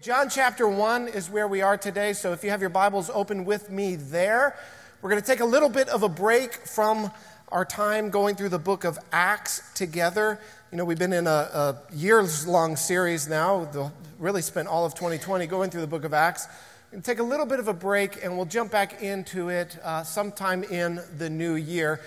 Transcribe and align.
John 0.00 0.30
chapter 0.30 0.68
1 0.68 1.08
is 1.08 1.28
where 1.28 1.48
we 1.48 1.60
are 1.60 1.76
today, 1.76 2.12
so 2.12 2.32
if 2.32 2.44
you 2.44 2.50
have 2.50 2.60
your 2.60 2.70
Bibles 2.70 3.10
open 3.12 3.44
with 3.44 3.68
me 3.68 3.96
there, 3.96 4.56
we're 5.02 5.10
going 5.10 5.20
to 5.20 5.26
take 5.26 5.40
a 5.40 5.44
little 5.44 5.68
bit 5.68 5.88
of 5.88 6.04
a 6.04 6.08
break 6.08 6.54
from 6.54 7.10
our 7.48 7.64
time 7.64 8.08
going 8.08 8.36
through 8.36 8.50
the 8.50 8.60
book 8.60 8.84
of 8.84 8.96
Acts 9.10 9.60
together. 9.74 10.38
You 10.70 10.78
know, 10.78 10.84
we've 10.84 11.00
been 11.00 11.12
in 11.12 11.26
a, 11.26 11.30
a 11.30 11.82
years 11.92 12.46
long 12.46 12.76
series 12.76 13.26
now, 13.26 13.64
the, 13.64 13.90
really 14.20 14.40
spent 14.40 14.68
all 14.68 14.86
of 14.86 14.94
2020 14.94 15.48
going 15.48 15.68
through 15.68 15.80
the 15.80 15.88
book 15.88 16.04
of 16.04 16.14
Acts. 16.14 16.46
We're 16.92 17.00
take 17.00 17.18
a 17.18 17.24
little 17.24 17.44
bit 17.44 17.58
of 17.58 17.66
a 17.66 17.74
break 17.74 18.22
and 18.24 18.36
we'll 18.36 18.46
jump 18.46 18.70
back 18.70 19.02
into 19.02 19.48
it 19.48 19.80
uh, 19.82 20.04
sometime 20.04 20.62
in 20.62 21.00
the 21.16 21.28
new 21.28 21.56
year. 21.56 22.00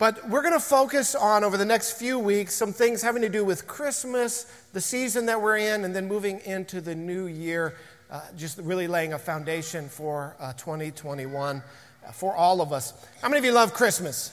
But 0.00 0.30
we're 0.30 0.40
going 0.40 0.54
to 0.54 0.60
focus 0.60 1.14
on, 1.14 1.44
over 1.44 1.58
the 1.58 1.66
next 1.66 1.98
few 1.98 2.18
weeks, 2.18 2.54
some 2.54 2.72
things 2.72 3.02
having 3.02 3.20
to 3.20 3.28
do 3.28 3.44
with 3.44 3.66
Christmas, 3.66 4.46
the 4.72 4.80
season 4.80 5.26
that 5.26 5.42
we're 5.42 5.58
in, 5.58 5.84
and 5.84 5.94
then 5.94 6.08
moving 6.08 6.40
into 6.46 6.80
the 6.80 6.94
new 6.94 7.26
year, 7.26 7.74
uh, 8.10 8.22
just 8.34 8.56
really 8.60 8.88
laying 8.88 9.12
a 9.12 9.18
foundation 9.18 9.90
for 9.90 10.36
uh, 10.40 10.54
2021 10.54 11.62
uh, 12.06 12.12
for 12.12 12.34
all 12.34 12.62
of 12.62 12.72
us. 12.72 12.94
How 13.20 13.28
many 13.28 13.40
of 13.40 13.44
you 13.44 13.52
love 13.52 13.74
Christmas? 13.74 14.32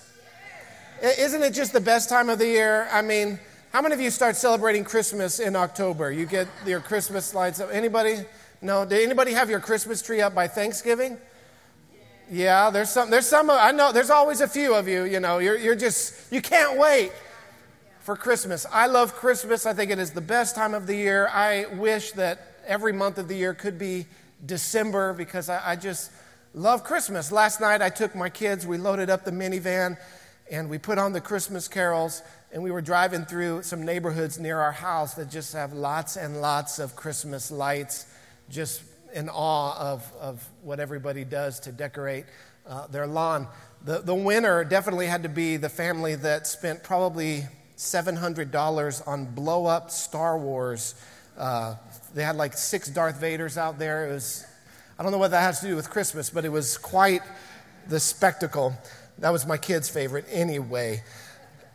Isn't 1.04 1.44
it 1.44 1.54
just 1.54 1.74
the 1.74 1.82
best 1.82 2.08
time 2.08 2.30
of 2.30 2.40
the 2.40 2.48
year? 2.48 2.88
I 2.90 3.02
mean, 3.02 3.38
how 3.74 3.82
many 3.82 3.94
of 3.94 4.00
you 4.00 4.10
start 4.10 4.38
celebrating 4.38 4.86
Christmas 4.86 5.42
in 5.42 5.58
October? 5.58 6.14
You 6.14 6.28
get 6.28 6.48
your 6.66 6.80
Christmas 6.80 7.34
lights 7.34 7.60
up. 7.60 7.72
Anybody? 7.74 8.20
No? 8.62 8.86
Did 8.86 9.04
anybody 9.04 9.34
have 9.34 9.50
your 9.50 9.60
Christmas 9.60 10.02
tree 10.02 10.22
up 10.22 10.34
by 10.34 10.48
Thanksgiving? 10.48 11.18
Yeah, 12.30 12.70
there's 12.72 12.90
some, 12.90 13.10
there's 13.10 13.26
some, 13.26 13.50
I 13.50 13.72
know, 13.72 13.92
there's 13.94 14.10
always 14.10 14.42
a 14.42 14.48
few 14.48 14.76
of 14.76 14.88
you, 14.88 15.06
you 15.06 15.20
know, 15.22 15.38
you're, 15.38 15.58
you're 15.58 15.76
just, 15.76 16.32
you 16.32 16.42
can't 16.42 16.78
wait 16.78 17.12
for 18.02 18.18
Christmas. 18.18 18.66
I 18.72 18.88
love 18.88 19.14
Christmas. 19.14 19.66
I 19.66 19.74
think 19.74 19.92
it 19.92 20.00
is 20.00 20.12
the 20.12 20.22
best 20.22 20.56
time 20.56 20.74
of 20.74 20.88
the 20.88 20.96
year. 20.96 21.28
I 21.28 21.66
wish 21.76 22.12
that 22.14 22.40
every 22.66 22.92
month 22.92 23.18
of 23.18 23.28
the 23.28 23.36
year 23.36 23.54
could 23.54 23.78
be 23.80 24.06
December 24.46 25.14
because 25.14 25.50
I, 25.50 25.72
I 25.72 25.76
just 25.78 26.12
love 26.54 26.84
Christmas. 26.84 27.32
Last 27.32 27.62
night 27.62 27.82
I 27.82 27.90
took 27.90 28.14
my 28.14 28.30
kids, 28.30 28.68
we 28.68 28.78
loaded 28.78 29.10
up 29.10 29.24
the 29.24 29.32
minivan, 29.32 29.98
and 30.50 30.70
we 30.70 30.78
put 30.78 30.98
on 30.98 31.14
the 31.14 31.22
Christmas 31.22 31.68
carols, 31.68 32.22
and 32.54 32.64
we 32.64 32.72
were 32.72 32.82
driving 32.82 33.26
through 33.26 33.64
some 33.64 33.84
neighborhoods 33.84 34.40
near 34.40 34.60
our 34.60 34.72
house 34.72 35.14
that 35.16 35.30
just 35.30 35.54
have 35.54 35.74
lots 35.74 36.16
and 36.18 36.42
lots 36.42 36.80
of 36.80 36.96
Christmas 36.96 37.52
lights 37.52 38.06
just 38.50 38.84
in 39.14 39.30
awe 39.30 39.78
of, 39.78 40.14
of 40.20 40.48
what 40.62 40.80
everybody 40.80 41.24
does 41.24 41.60
to 41.62 41.72
decorate 41.72 42.26
uh, 42.68 42.88
their 42.88 43.08
lawn. 43.08 43.48
The, 43.84 44.00
the 44.00 44.16
winner 44.16 44.64
definitely 44.64 45.08
had 45.08 45.24
to 45.24 45.30
be 45.30 45.58
the 45.58 45.70
family 45.70 46.16
that 46.16 46.48
spent 46.48 46.84
probably 46.84 47.46
$700 47.78 49.08
on 49.08 49.26
blow 49.26 49.66
up 49.66 49.92
Star 49.92 50.38
Wars. 50.38 50.96
Uh, 51.38 51.76
they 52.14 52.24
had 52.24 52.36
like 52.36 52.54
six 52.54 52.90
Darth 52.90 53.22
Vaders 53.22 53.58
out 53.58 53.78
there. 53.80 54.10
It 54.10 54.14
was, 54.14 54.46
I 54.98 55.04
don't 55.04 55.12
know 55.12 55.20
what 55.20 55.32
that 55.32 55.42
has 55.42 55.60
to 55.62 55.68
do 55.68 55.76
with 55.76 55.90
Christmas, 55.90 56.30
but 56.30 56.46
it 56.46 56.52
was 56.52 56.78
quite 56.78 57.22
the 57.88 58.00
spectacle. 58.00 58.74
That 59.20 59.30
was 59.30 59.46
my 59.46 59.58
kid's 59.58 59.90
favorite 59.90 60.26
anyway. 60.30 61.04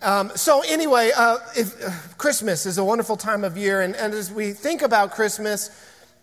Um, 0.03 0.33
so, 0.35 0.63
anyway, 0.67 1.13
uh, 1.17 1.39
if, 1.57 1.81
uh, 1.81 1.91
Christmas 2.19 2.67
is 2.67 2.79
a 2.79 2.85
wonderful 2.85 3.17
time 3.17 3.45
of 3.45 3.57
year, 3.57 3.83
and, 3.83 3.95
and 3.95 4.13
as 4.15 4.33
we 4.33 4.51
think 4.51 4.83
about 4.83 5.13
Christmas, 5.13 5.71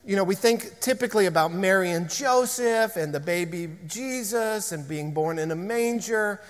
you 0.09 0.15
know, 0.15 0.23
we 0.23 0.33
think 0.33 0.79
typically 0.79 1.27
about 1.27 1.53
Mary 1.53 1.91
and 1.91 2.09
Joseph 2.09 2.95
and 2.95 3.13
the 3.13 3.19
baby 3.19 3.69
Jesus 3.85 4.71
and 4.71 4.87
being 4.87 5.13
born 5.13 5.37
in 5.37 5.51
a 5.51 5.55
manger. 5.55 6.41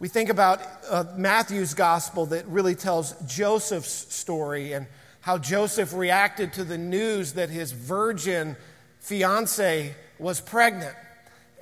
We 0.00 0.08
think 0.08 0.30
about 0.30 0.60
uh, 0.90 1.04
Matthew's 1.16 1.74
gospel 1.74 2.26
that 2.26 2.44
really 2.48 2.74
tells 2.74 3.12
Joseph's 3.32 4.12
story 4.12 4.72
and 4.72 4.88
how 5.20 5.38
Joseph 5.38 5.94
reacted 5.94 6.54
to 6.54 6.64
the 6.64 6.76
news 6.76 7.34
that 7.34 7.50
his 7.50 7.70
virgin 7.70 8.56
fiance 8.98 9.94
was 10.18 10.40
pregnant 10.40 10.96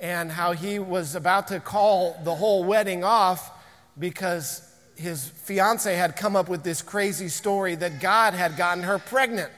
and 0.01 0.31
how 0.31 0.53
he 0.53 0.79
was 0.79 1.13
about 1.13 1.49
to 1.49 1.59
call 1.59 2.19
the 2.23 2.33
whole 2.33 2.63
wedding 2.63 3.03
off 3.03 3.51
because 3.99 4.67
his 4.95 5.27
fiance 5.27 5.93
had 5.93 6.15
come 6.15 6.35
up 6.35 6.49
with 6.49 6.63
this 6.63 6.81
crazy 6.81 7.27
story 7.27 7.75
that 7.75 8.01
God 8.01 8.33
had 8.33 8.57
gotten 8.57 8.83
her 8.85 8.97
pregnant. 8.97 9.51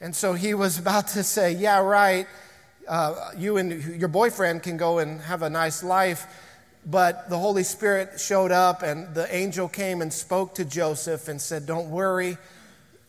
And 0.00 0.14
so 0.14 0.32
he 0.34 0.54
was 0.54 0.78
about 0.78 1.08
to 1.08 1.22
say, 1.22 1.52
Yeah, 1.52 1.80
right, 1.80 2.26
uh, 2.86 3.32
you 3.36 3.56
and 3.56 4.00
your 4.00 4.08
boyfriend 4.08 4.62
can 4.62 4.76
go 4.76 4.98
and 4.98 5.20
have 5.22 5.42
a 5.42 5.50
nice 5.50 5.82
life. 5.82 6.26
But 6.86 7.28
the 7.28 7.38
Holy 7.38 7.64
Spirit 7.64 8.18
showed 8.18 8.50
up, 8.50 8.82
and 8.82 9.14
the 9.14 9.32
angel 9.34 9.68
came 9.68 10.00
and 10.00 10.12
spoke 10.12 10.54
to 10.54 10.64
Joseph 10.64 11.28
and 11.28 11.40
said, 11.40 11.66
Don't 11.66 11.90
worry, 11.90 12.38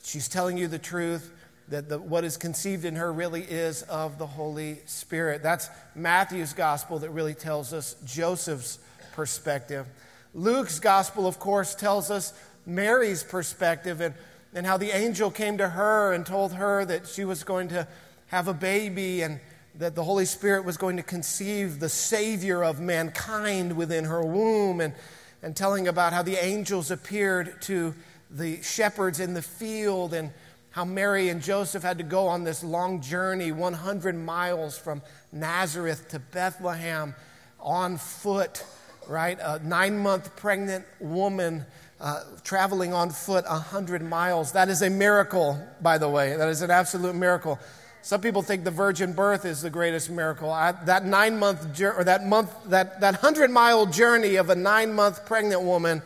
she's 0.03 0.27
telling 0.27 0.57
you 0.57 0.67
the 0.67 0.79
truth. 0.79 1.31
That 1.69 1.87
the, 1.87 1.99
what 1.99 2.23
is 2.23 2.35
conceived 2.35 2.83
in 2.83 2.95
her 2.95 3.13
really 3.13 3.43
is 3.43 3.83
of 3.83 4.17
the 4.17 4.25
Holy 4.25 4.79
Spirit. 4.87 5.43
That's 5.43 5.69
Matthew's 5.93 6.53
gospel 6.53 6.97
that 6.99 7.11
really 7.11 7.35
tells 7.35 7.73
us 7.73 7.95
Joseph's 8.05 8.79
perspective. 9.13 9.85
Luke's 10.33 10.79
gospel, 10.79 11.27
of 11.27 11.37
course, 11.37 11.75
tells 11.75 12.09
us 12.09 12.33
Mary's 12.65 13.23
perspective. 13.23 14.01
And 14.01 14.15
and 14.53 14.65
how 14.65 14.77
the 14.77 14.95
angel 14.95 15.31
came 15.31 15.57
to 15.57 15.69
her 15.69 16.13
and 16.13 16.25
told 16.25 16.53
her 16.53 16.85
that 16.85 17.07
she 17.07 17.25
was 17.25 17.43
going 17.43 17.69
to 17.69 17.87
have 18.27 18.47
a 18.47 18.53
baby 18.53 19.21
and 19.21 19.39
that 19.79 19.95
the 19.95 20.03
Holy 20.03 20.25
Spirit 20.25 20.65
was 20.65 20.77
going 20.77 20.97
to 20.97 21.03
conceive 21.03 21.79
the 21.79 21.89
Savior 21.89 22.63
of 22.63 22.79
mankind 22.79 23.77
within 23.77 24.05
her 24.05 24.21
womb, 24.21 24.81
and, 24.81 24.93
and 25.41 25.55
telling 25.55 25.87
about 25.87 26.11
how 26.11 26.21
the 26.21 26.35
angels 26.35 26.91
appeared 26.91 27.61
to 27.61 27.95
the 28.29 28.61
shepherds 28.61 29.21
in 29.21 29.33
the 29.33 29.41
field, 29.41 30.13
and 30.13 30.31
how 30.71 30.83
Mary 30.83 31.29
and 31.29 31.41
Joseph 31.41 31.81
had 31.81 31.97
to 31.97 32.03
go 32.03 32.27
on 32.27 32.43
this 32.43 32.61
long 32.61 33.01
journey, 33.01 33.53
100 33.53 34.15
miles 34.15 34.77
from 34.77 35.01
Nazareth 35.31 36.09
to 36.09 36.19
Bethlehem 36.19 37.15
on 37.59 37.97
foot, 37.97 38.65
right? 39.07 39.39
A 39.41 39.59
nine 39.59 39.97
month 39.97 40.35
pregnant 40.35 40.85
woman 40.99 41.65
uh, 42.01 42.23
traveling 42.43 42.93
on 42.93 43.09
foot 43.09 43.45
100 43.45 44.01
miles. 44.01 44.53
That 44.53 44.69
is 44.69 44.81
a 44.81 44.89
miracle, 44.89 45.59
by 45.81 45.97
the 45.97 46.09
way. 46.09 46.35
That 46.35 46.49
is 46.49 46.61
an 46.61 46.71
absolute 46.71 47.15
miracle. 47.15 47.59
Some 48.01 48.21
people 48.21 48.41
think 48.41 48.63
the 48.63 48.71
virgin 48.71 49.11
birth 49.11 49.43
is 49.45 49.61
the 49.61 49.69
greatest 49.69 50.09
miracle. 50.09 50.49
I, 50.49 50.71
that 50.85 51.05
nine 51.05 51.37
month, 51.37 51.81
or 51.81 52.03
that 52.05 52.25
month, 52.25 52.51
that, 52.67 53.01
that 53.01 53.15
100 53.15 53.51
mile 53.51 53.85
journey 53.85 54.35
of 54.35 54.49
a 54.49 54.55
nine 54.55 54.93
month 54.93 55.25
pregnant 55.25 55.61
woman 55.61 56.01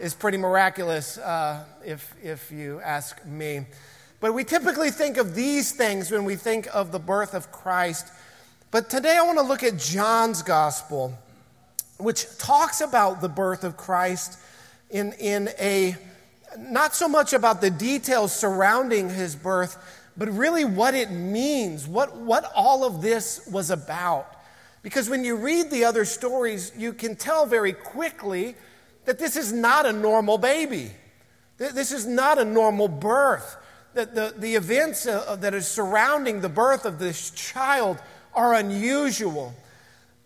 is 0.00 0.14
pretty 0.14 0.38
miraculous, 0.38 1.18
uh, 1.18 1.64
if, 1.84 2.14
if 2.22 2.50
you 2.50 2.80
ask 2.80 3.24
me. 3.26 3.66
But 4.20 4.32
we 4.32 4.44
typically 4.44 4.90
think 4.90 5.18
of 5.18 5.34
these 5.34 5.72
things 5.72 6.10
when 6.10 6.24
we 6.24 6.36
think 6.36 6.66
of 6.74 6.92
the 6.92 6.98
birth 6.98 7.34
of 7.34 7.52
Christ. 7.52 8.10
But 8.70 8.88
today 8.88 9.18
I 9.18 9.22
want 9.22 9.38
to 9.38 9.44
look 9.44 9.62
at 9.62 9.76
John's 9.76 10.42
gospel, 10.42 11.16
which 11.98 12.26
talks 12.38 12.80
about 12.80 13.20
the 13.20 13.28
birth 13.28 13.62
of 13.64 13.76
Christ 13.76 14.38
in, 14.94 15.12
in 15.14 15.50
a 15.58 15.96
not 16.56 16.94
so 16.94 17.08
much 17.08 17.32
about 17.32 17.60
the 17.60 17.68
details 17.68 18.32
surrounding 18.32 19.10
his 19.10 19.34
birth, 19.34 19.76
but 20.16 20.28
really 20.28 20.64
what 20.64 20.94
it 20.94 21.10
means, 21.10 21.88
what, 21.88 22.16
what 22.16 22.50
all 22.54 22.84
of 22.84 23.02
this 23.02 23.44
was 23.50 23.70
about. 23.70 24.30
Because 24.82 25.10
when 25.10 25.24
you 25.24 25.34
read 25.34 25.70
the 25.72 25.84
other 25.84 26.04
stories, 26.04 26.70
you 26.78 26.92
can 26.92 27.16
tell 27.16 27.44
very 27.44 27.72
quickly 27.72 28.54
that 29.04 29.18
this 29.18 29.36
is 29.36 29.52
not 29.52 29.84
a 29.84 29.92
normal 29.92 30.38
baby. 30.38 30.92
This 31.56 31.90
is 31.90 32.06
not 32.06 32.38
a 32.38 32.44
normal 32.44 32.86
birth. 32.86 33.56
That 33.94 34.14
the, 34.14 34.32
the 34.36 34.54
events 34.54 35.06
uh, 35.06 35.36
that 35.40 35.54
are 35.54 35.60
surrounding 35.60 36.40
the 36.40 36.48
birth 36.48 36.84
of 36.84 37.00
this 37.00 37.30
child 37.30 37.98
are 38.32 38.54
unusual. 38.54 39.54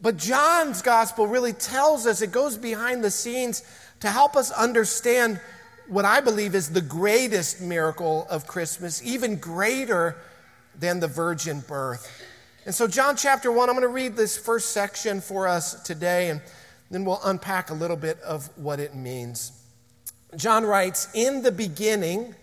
But 0.01 0.17
John's 0.17 0.83
gospel 0.83 1.27
really 1.27 1.53
tells 1.53 2.07
us, 2.07 2.23
it 2.23 2.33
goes 2.33 2.57
behind 2.57 3.03
the 3.03 3.11
scenes 3.11 3.65
to 4.01 4.11
help 4.11 4.37
us 4.37 4.51
understand 4.51 5.41
what 5.89 6.05
I 6.05 6.21
believe 6.21 6.55
is 6.55 6.71
the 6.71 6.81
greatest 6.81 7.61
miracle 7.61 8.27
of 8.31 8.47
Christmas, 8.47 9.03
even 9.05 9.37
greater 9.37 10.17
than 10.79 11.01
the 11.01 11.09
virgin 11.09 11.61
birth. 11.67 12.25
And 12.67 12.75
so, 12.75 12.87
John 12.87 13.17
chapter 13.17 13.51
1, 13.51 13.69
I'm 13.69 13.75
going 13.75 13.83
to 13.83 13.89
read 13.89 14.15
this 14.15 14.37
first 14.37 14.73
section 14.73 15.21
for 15.21 15.49
us 15.49 15.83
today, 15.83 16.29
and 16.29 16.43
then 16.91 17.05
we'll 17.05 17.21
unpack 17.25 17.71
a 17.71 17.75
little 17.75 17.97
bit 17.97 18.21
of 18.21 18.51
what 18.57 18.79
it 18.79 18.95
means. 18.95 19.53
John 20.37 20.65
writes, 20.65 21.09
In 21.15 21.43
the 21.43 21.53
beginning 21.53 22.35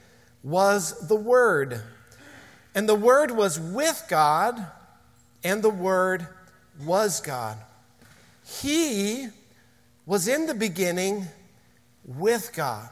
was 0.43 1.07
the 1.07 1.15
Word, 1.15 1.81
and 2.73 2.89
the 2.89 2.95
Word 2.95 3.29
was 3.31 3.59
with 3.59 4.03
God, 4.09 4.65
and 5.43 5.61
the 5.61 5.69
Word 5.69 6.27
was 6.83 7.21
God. 7.21 7.57
He 8.43 9.27
was 10.07 10.27
in 10.27 10.47
the 10.47 10.55
beginning 10.55 11.27
with 12.05 12.53
God. 12.55 12.89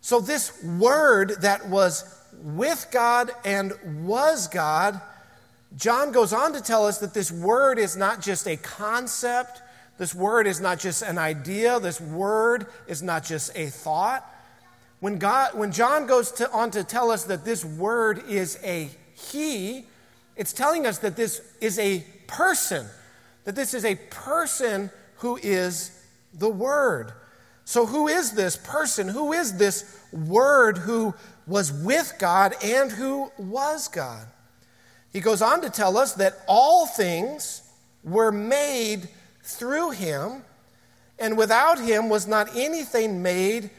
So, 0.00 0.20
this 0.20 0.62
word 0.62 1.36
that 1.40 1.68
was 1.68 2.04
with 2.32 2.88
God 2.90 3.30
and 3.44 3.72
was 4.06 4.48
God, 4.48 5.00
John 5.76 6.12
goes 6.12 6.32
on 6.32 6.52
to 6.52 6.60
tell 6.60 6.86
us 6.86 6.98
that 6.98 7.12
this 7.12 7.30
word 7.30 7.78
is 7.78 7.96
not 7.96 8.22
just 8.22 8.46
a 8.46 8.56
concept, 8.56 9.62
this 9.98 10.14
word 10.14 10.46
is 10.46 10.60
not 10.60 10.78
just 10.78 11.02
an 11.02 11.18
idea, 11.18 11.80
this 11.80 12.00
word 12.00 12.66
is 12.86 13.02
not 13.02 13.24
just 13.24 13.56
a 13.56 13.66
thought. 13.66 14.24
When, 15.00 15.18
God, 15.18 15.54
when 15.54 15.72
John 15.72 16.06
goes 16.06 16.30
to, 16.32 16.50
on 16.52 16.70
to 16.70 16.84
tell 16.84 17.10
us 17.10 17.24
that 17.24 17.44
this 17.44 17.64
word 17.64 18.22
is 18.28 18.58
a 18.62 18.90
he, 19.14 19.86
It's 20.36 20.52
telling 20.52 20.86
us 20.86 20.98
that 20.98 21.16
this 21.16 21.40
is 21.60 21.78
a 21.78 22.04
person, 22.26 22.86
that 23.44 23.54
this 23.54 23.72
is 23.72 23.84
a 23.84 23.96
person 24.10 24.90
who 25.16 25.38
is 25.42 25.90
the 26.34 26.50
Word. 26.50 27.12
So, 27.66 27.84
who 27.84 28.06
is 28.06 28.30
this 28.30 28.56
person? 28.56 29.08
Who 29.08 29.32
is 29.32 29.58
this 29.58 29.98
Word 30.12 30.78
who 30.78 31.14
was 31.48 31.72
with 31.72 32.14
God 32.20 32.54
and 32.62 32.92
who 32.92 33.32
was 33.36 33.88
God? 33.88 34.28
He 35.12 35.20
goes 35.20 35.42
on 35.42 35.62
to 35.62 35.68
tell 35.68 35.98
us 35.98 36.12
that 36.14 36.38
all 36.46 36.86
things 36.86 37.62
were 38.04 38.30
made 38.30 39.08
through 39.42 39.90
him, 39.90 40.44
and 41.18 41.36
without 41.36 41.80
him 41.80 42.08
was 42.08 42.28
not 42.28 42.54
anything 42.54 43.20
made 43.20 43.70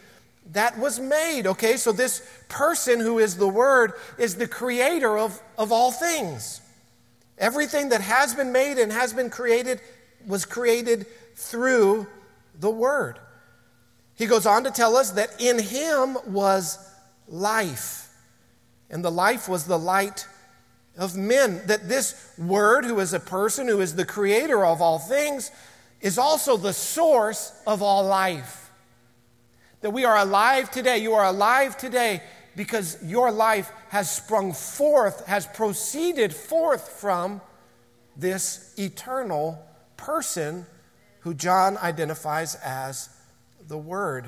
that 0.52 0.78
was 0.78 1.00
made. 1.00 1.48
Okay, 1.48 1.78
so 1.78 1.94
this 1.94 2.28
person 2.50 3.00
who 3.00 3.20
is 3.20 3.38
the 3.38 3.48
Word 3.48 3.94
is 4.18 4.36
the 4.36 4.50
creator 4.50 5.18
of, 5.18 5.42
of 5.58 5.72
all 5.72 5.92
things. 5.92 6.60
Everything 7.38 7.88
that 7.90 8.02
has 8.02 8.36
been 8.36 8.52
made 8.52 8.80
and 8.80 8.92
has 8.92 9.14
been 9.14 9.30
created 9.30 9.80
was 10.26 10.44
created 10.44 11.06
through 11.36 12.06
the 12.60 12.70
Word. 12.70 13.20
He 14.18 14.26
goes 14.26 14.48
on 14.48 14.64
to 14.64 14.72
tell 14.72 14.98
us 14.98 15.12
that 15.12 15.40
in 15.40 15.60
him 15.60 16.18
was 16.26 16.80
life, 17.28 18.10
and 18.90 19.06
the 19.06 19.12
life 19.12 19.48
was 19.48 19.66
the 19.66 19.78
light 19.78 20.28
of 20.98 21.16
men. 21.16 21.62
That 21.68 21.88
this 21.88 22.34
Word, 22.38 22.84
who 22.84 23.00
is 23.00 23.14
a 23.14 23.20
person, 23.20 23.68
who 23.68 23.80
is 23.80 23.96
the 23.96 24.06
creator 24.06 24.66
of 24.66 24.82
all 24.82 24.98
things, 24.98 25.52
is 26.02 26.18
also 26.18 26.58
the 26.58 26.74
source 26.74 27.54
of 27.68 27.84
all 27.84 28.04
life. 28.04 28.72
That 29.82 29.92
we 29.92 30.04
are 30.04 30.18
alive 30.18 30.72
today. 30.72 30.98
You 30.98 31.14
are 31.14 31.26
alive 31.26 31.78
today 31.78 32.24
because 32.56 32.98
your 33.04 33.32
life 33.32 33.72
has 33.90 34.10
sprung 34.10 34.52
forth, 34.52 35.28
has 35.28 35.46
proceeded 35.46 36.34
forth 36.34 36.90
from 36.90 37.40
this 38.16 38.74
eternal 38.80 39.64
person 39.96 40.66
who 41.20 41.36
John 41.36 41.78
identifies 41.78 42.56
as 42.56 43.10
the 43.68 43.78
Word. 43.78 44.28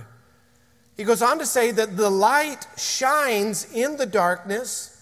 He 0.97 1.03
goes 1.03 1.21
on 1.21 1.39
to 1.39 1.45
say 1.45 1.71
that 1.71 1.95
the 1.95 2.09
light 2.09 2.67
shines 2.77 3.71
in 3.71 3.97
the 3.97 4.05
darkness, 4.05 5.01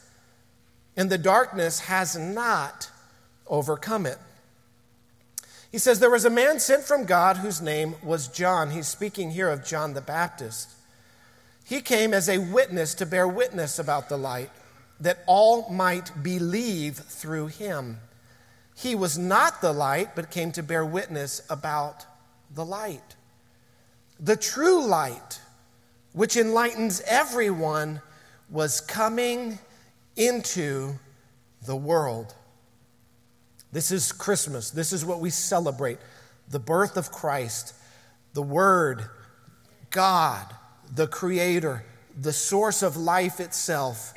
and 0.95 1.09
the 1.09 1.17
darkness 1.17 1.79
has 1.81 2.15
not 2.15 2.91
overcome 3.47 4.05
it. 4.05 4.19
He 5.71 5.79
says, 5.79 5.99
There 5.99 6.09
was 6.09 6.25
a 6.25 6.29
man 6.29 6.59
sent 6.59 6.83
from 6.83 7.05
God 7.05 7.37
whose 7.37 7.61
name 7.61 7.95
was 8.03 8.27
John. 8.27 8.71
He's 8.71 8.87
speaking 8.87 9.31
here 9.31 9.49
of 9.49 9.65
John 9.65 9.93
the 9.93 10.01
Baptist. 10.01 10.69
He 11.65 11.81
came 11.81 12.13
as 12.13 12.29
a 12.29 12.37
witness 12.37 12.93
to 12.95 13.05
bear 13.05 13.27
witness 13.27 13.77
about 13.77 14.07
the 14.07 14.17
light, 14.17 14.51
that 14.99 15.19
all 15.27 15.69
might 15.69 16.23
believe 16.23 16.95
through 16.97 17.47
him. 17.47 17.99
He 18.75 18.95
was 18.95 19.17
not 19.17 19.61
the 19.61 19.73
light, 19.73 20.15
but 20.15 20.31
came 20.31 20.51
to 20.53 20.63
bear 20.63 20.85
witness 20.85 21.41
about 21.49 22.05
the 22.53 22.63
light. 22.63 23.16
The 24.19 24.35
true 24.35 24.85
light, 24.85 25.39
which 26.13 26.37
enlightens 26.37 27.01
everyone, 27.01 28.01
was 28.49 28.81
coming 28.81 29.59
into 30.15 30.95
the 31.65 31.75
world. 31.75 32.33
This 33.71 33.91
is 33.91 34.11
Christmas. 34.11 34.71
This 34.71 34.93
is 34.93 35.05
what 35.05 35.19
we 35.19 35.29
celebrate 35.29 35.99
the 36.49 36.59
birth 36.59 36.97
of 36.97 37.11
Christ, 37.11 37.73
the 38.33 38.41
Word, 38.41 39.03
God, 39.89 40.45
the 40.95 41.07
Creator, 41.07 41.83
the 42.19 42.33
source 42.33 42.81
of 42.81 42.95
life 42.95 43.39
itself, 43.39 44.13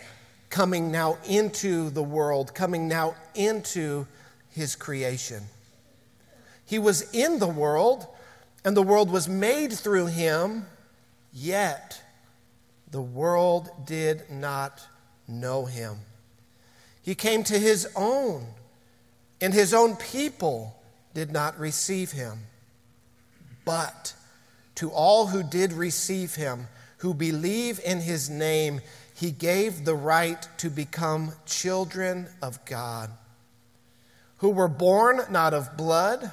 coming 0.48 0.90
now 0.90 1.18
into 1.26 1.90
the 1.90 2.02
world, 2.02 2.54
coming 2.54 2.88
now 2.88 3.14
into 3.34 4.06
his 4.50 4.76
creation. 4.76 5.42
He 6.64 6.78
was 6.78 7.10
in 7.12 7.38
the 7.38 7.48
world, 7.48 8.06
and 8.64 8.76
the 8.76 8.82
world 8.82 9.10
was 9.10 9.28
made 9.28 9.72
through 9.72 10.06
him, 10.06 10.66
yet 11.32 12.02
the 12.90 13.02
world 13.02 13.70
did 13.86 14.30
not 14.30 14.86
know 15.26 15.64
him. 15.64 15.98
He 17.02 17.14
came 17.14 17.44
to 17.44 17.58
his 17.58 17.88
own, 17.96 18.46
and 19.40 19.54
his 19.54 19.72
own 19.72 19.96
people 19.96 20.76
did 21.14 21.32
not 21.32 21.58
receive 21.58 22.12
him. 22.12 22.40
But 23.64 24.14
to 24.76 24.90
all 24.90 25.28
who 25.28 25.42
did 25.42 25.72
receive 25.72 26.34
him, 26.34 26.68
who 26.98 27.14
believe 27.14 27.80
in 27.84 28.00
his 28.00 28.28
name, 28.28 28.80
he 29.14 29.30
gave 29.30 29.84
the 29.84 29.94
right 29.94 30.46
to 30.58 30.68
become 30.68 31.32
children 31.46 32.28
of 32.42 32.64
God 32.64 33.10
who 34.40 34.48
were 34.48 34.68
born 34.68 35.20
not 35.30 35.52
of 35.52 35.76
blood, 35.76 36.32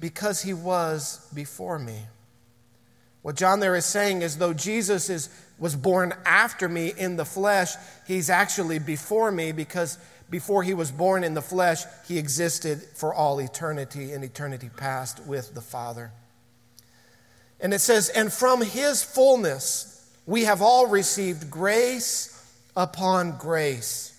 because 0.00 0.42
he 0.42 0.52
was 0.52 1.26
before 1.34 1.78
me. 1.78 1.98
What 3.22 3.34
John 3.34 3.60
there 3.60 3.74
is 3.74 3.84
saying 3.84 4.22
is, 4.22 4.38
though 4.38 4.52
Jesus 4.52 5.10
is, 5.10 5.28
was 5.58 5.74
born 5.74 6.14
after 6.24 6.68
me 6.68 6.92
in 6.96 7.16
the 7.16 7.24
flesh, 7.24 7.74
he's 8.06 8.30
actually 8.30 8.78
before 8.78 9.32
me 9.32 9.52
because 9.52 9.98
before 10.30 10.62
he 10.62 10.74
was 10.74 10.90
born 10.90 11.24
in 11.24 11.34
the 11.34 11.42
flesh, 11.42 11.82
he 12.06 12.18
existed 12.18 12.82
for 12.94 13.14
all 13.14 13.40
eternity 13.40 14.12
and 14.12 14.24
eternity 14.24 14.70
past 14.76 15.24
with 15.26 15.54
the 15.54 15.60
Father. 15.60 16.12
And 17.60 17.72
it 17.72 17.80
says, 17.80 18.08
And 18.08 18.32
from 18.32 18.60
his 18.60 19.02
fullness, 19.02 20.08
we 20.26 20.44
have 20.44 20.62
all 20.62 20.86
received 20.86 21.50
grace 21.50 22.32
upon 22.76 23.38
grace. 23.38 24.12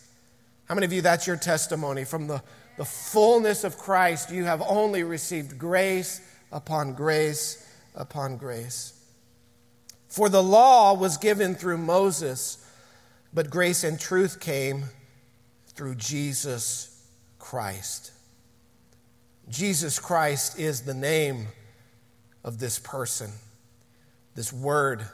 How 0.66 0.76
many 0.76 0.86
of 0.86 0.94
you, 0.94 1.02
that's 1.02 1.28
your 1.28 1.38
testimony? 1.38 2.04
From 2.04 2.28
the, 2.28 2.42
the 2.78 2.86
fullness 2.86 3.64
of 3.64 3.78
Christ, 3.78 4.32
you 4.32 4.46
have 4.46 4.62
only 4.62 5.04
received 5.04 5.58
grace 5.58 6.22
upon 6.52 6.94
grace 6.94 7.68
upon 7.96 8.38
grace. 8.38 8.94
For 10.08 10.30
the 10.30 10.44
law 10.44 10.94
was 10.94 11.18
given 11.18 11.56
through 11.56 11.80
Moses, 11.80 12.64
but 13.34 13.50
grace 13.50 13.84
and 13.84 14.00
truth 14.00 14.40
came 14.40 14.86
through 15.74 15.96
Jesus 15.96 17.06
Christ. 17.40 18.12
Jesus 19.50 20.00
Christ 20.00 20.60
is 20.60 20.82
the 20.82 20.94
name 20.94 21.48
of 22.44 22.60
this 22.60 22.80
person, 22.80 23.32
this 24.36 24.54
word 24.54 25.06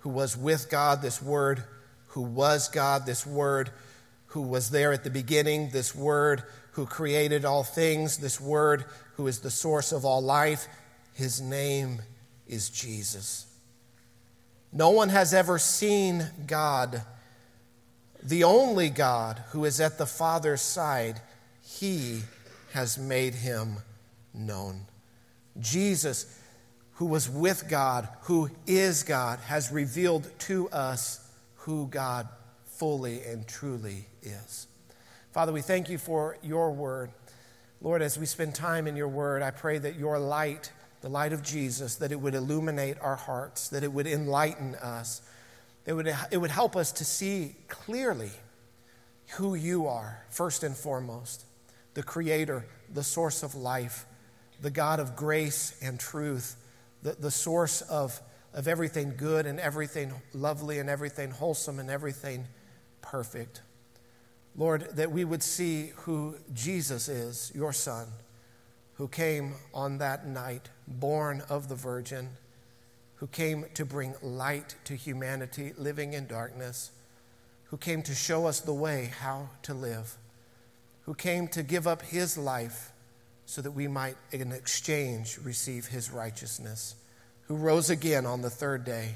who 0.00 0.10
was 0.10 0.36
with 0.36 0.70
God, 0.70 1.02
this 1.02 1.22
Word 1.22 1.62
who 2.08 2.22
was 2.22 2.68
God, 2.68 3.06
this 3.06 3.26
Word 3.26 3.70
who 4.26 4.42
was 4.42 4.70
there 4.70 4.92
at 4.92 5.04
the 5.04 5.10
beginning, 5.10 5.70
this 5.70 5.94
Word 5.94 6.42
who 6.72 6.86
created 6.86 7.44
all 7.44 7.62
things, 7.62 8.18
this 8.18 8.40
Word 8.40 8.84
who 9.16 9.26
is 9.26 9.40
the 9.40 9.50
source 9.50 9.92
of 9.92 10.04
all 10.04 10.22
life. 10.22 10.68
His 11.14 11.40
name 11.40 12.00
is 12.46 12.70
Jesus. 12.70 13.46
No 14.72 14.90
one 14.90 15.08
has 15.08 15.34
ever 15.34 15.58
seen 15.58 16.26
God, 16.46 17.02
the 18.22 18.44
only 18.44 18.88
God 18.88 19.42
who 19.50 19.64
is 19.64 19.80
at 19.80 19.98
the 19.98 20.06
Father's 20.06 20.62
side. 20.62 21.20
He 21.62 22.22
has 22.72 22.98
made 22.98 23.34
him 23.34 23.78
known. 24.32 24.86
Jesus 25.58 26.38
who 27.00 27.06
was 27.06 27.30
with 27.30 27.66
God, 27.66 28.06
who 28.24 28.50
is 28.66 29.04
God, 29.04 29.38
has 29.46 29.72
revealed 29.72 30.30
to 30.40 30.68
us 30.68 31.26
who 31.56 31.86
God 31.86 32.28
fully 32.66 33.22
and 33.22 33.48
truly 33.48 34.04
is. 34.22 34.66
Father, 35.32 35.52
we 35.52 35.60
thank 35.60 35.88
you 35.88 35.98
for 35.98 36.36
your 36.42 36.72
word. 36.72 37.10
Lord, 37.80 38.02
as 38.02 38.18
we 38.18 38.26
spend 38.26 38.54
time 38.54 38.86
in 38.86 38.96
your 38.96 39.08
word, 39.08 39.42
I 39.42 39.50
pray 39.50 39.78
that 39.78 39.96
your 39.96 40.18
light, 40.18 40.72
the 41.00 41.08
light 41.08 41.32
of 41.32 41.42
Jesus, 41.42 41.96
that 41.96 42.12
it 42.12 42.20
would 42.20 42.34
illuminate 42.34 42.98
our 43.00 43.16
hearts, 43.16 43.68
that 43.68 43.82
it 43.82 43.92
would 43.92 44.06
enlighten 44.06 44.74
us, 44.76 45.22
it 45.86 45.94
would, 45.94 46.14
it 46.30 46.36
would 46.36 46.50
help 46.50 46.76
us 46.76 46.92
to 46.92 47.04
see 47.04 47.56
clearly 47.68 48.30
who 49.36 49.54
you 49.54 49.86
are, 49.86 50.24
first 50.28 50.62
and 50.62 50.76
foremost, 50.76 51.46
the 51.94 52.02
creator, 52.02 52.66
the 52.92 53.02
source 53.02 53.42
of 53.42 53.54
life, 53.54 54.06
the 54.60 54.70
God 54.70 55.00
of 55.00 55.16
grace 55.16 55.78
and 55.80 55.98
truth 55.98 56.56
the, 57.02 57.12
the 57.12 57.30
source 57.30 57.82
of, 57.82 58.20
of 58.54 58.68
everything 58.68 59.14
good 59.16 59.46
and 59.46 59.58
everything 59.60 60.12
lovely 60.32 60.78
and 60.78 60.90
everything 60.90 61.30
wholesome 61.30 61.78
and 61.78 61.90
everything 61.90 62.46
perfect. 63.02 63.62
Lord, 64.56 64.88
that 64.96 65.12
we 65.12 65.24
would 65.24 65.42
see 65.42 65.92
who 65.96 66.36
Jesus 66.52 67.08
is, 67.08 67.52
your 67.54 67.72
Son, 67.72 68.06
who 68.94 69.08
came 69.08 69.54
on 69.72 69.98
that 69.98 70.26
night, 70.26 70.68
born 70.86 71.42
of 71.48 71.68
the 71.68 71.74
Virgin, 71.74 72.28
who 73.16 73.26
came 73.26 73.66
to 73.74 73.84
bring 73.84 74.14
light 74.22 74.74
to 74.84 74.94
humanity 74.94 75.72
living 75.78 76.12
in 76.12 76.26
darkness, 76.26 76.90
who 77.64 77.76
came 77.76 78.02
to 78.02 78.14
show 78.14 78.46
us 78.46 78.60
the 78.60 78.74
way 78.74 79.10
how 79.20 79.48
to 79.62 79.72
live, 79.74 80.16
who 81.02 81.14
came 81.14 81.46
to 81.48 81.62
give 81.62 81.86
up 81.86 82.02
his 82.02 82.36
life 82.36 82.92
so 83.46 83.60
that 83.62 83.72
we 83.72 83.88
might, 83.88 84.16
in 84.32 84.52
exchange, 84.52 85.38
receive 85.42 85.86
his 85.86 86.10
righteousness, 86.10 86.94
who 87.42 87.56
rose 87.56 87.90
again 87.90 88.24
on 88.24 88.42
the 88.42 88.50
third 88.50 88.84
day, 88.84 89.14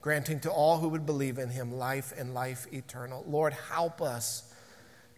granting 0.00 0.38
to 0.40 0.50
all 0.50 0.78
who 0.78 0.88
would 0.88 1.06
believe 1.06 1.38
in 1.38 1.48
him 1.48 1.72
life 1.72 2.12
and 2.16 2.34
life 2.34 2.66
eternal. 2.72 3.24
Lord, 3.26 3.52
help 3.52 4.00
us 4.00 4.53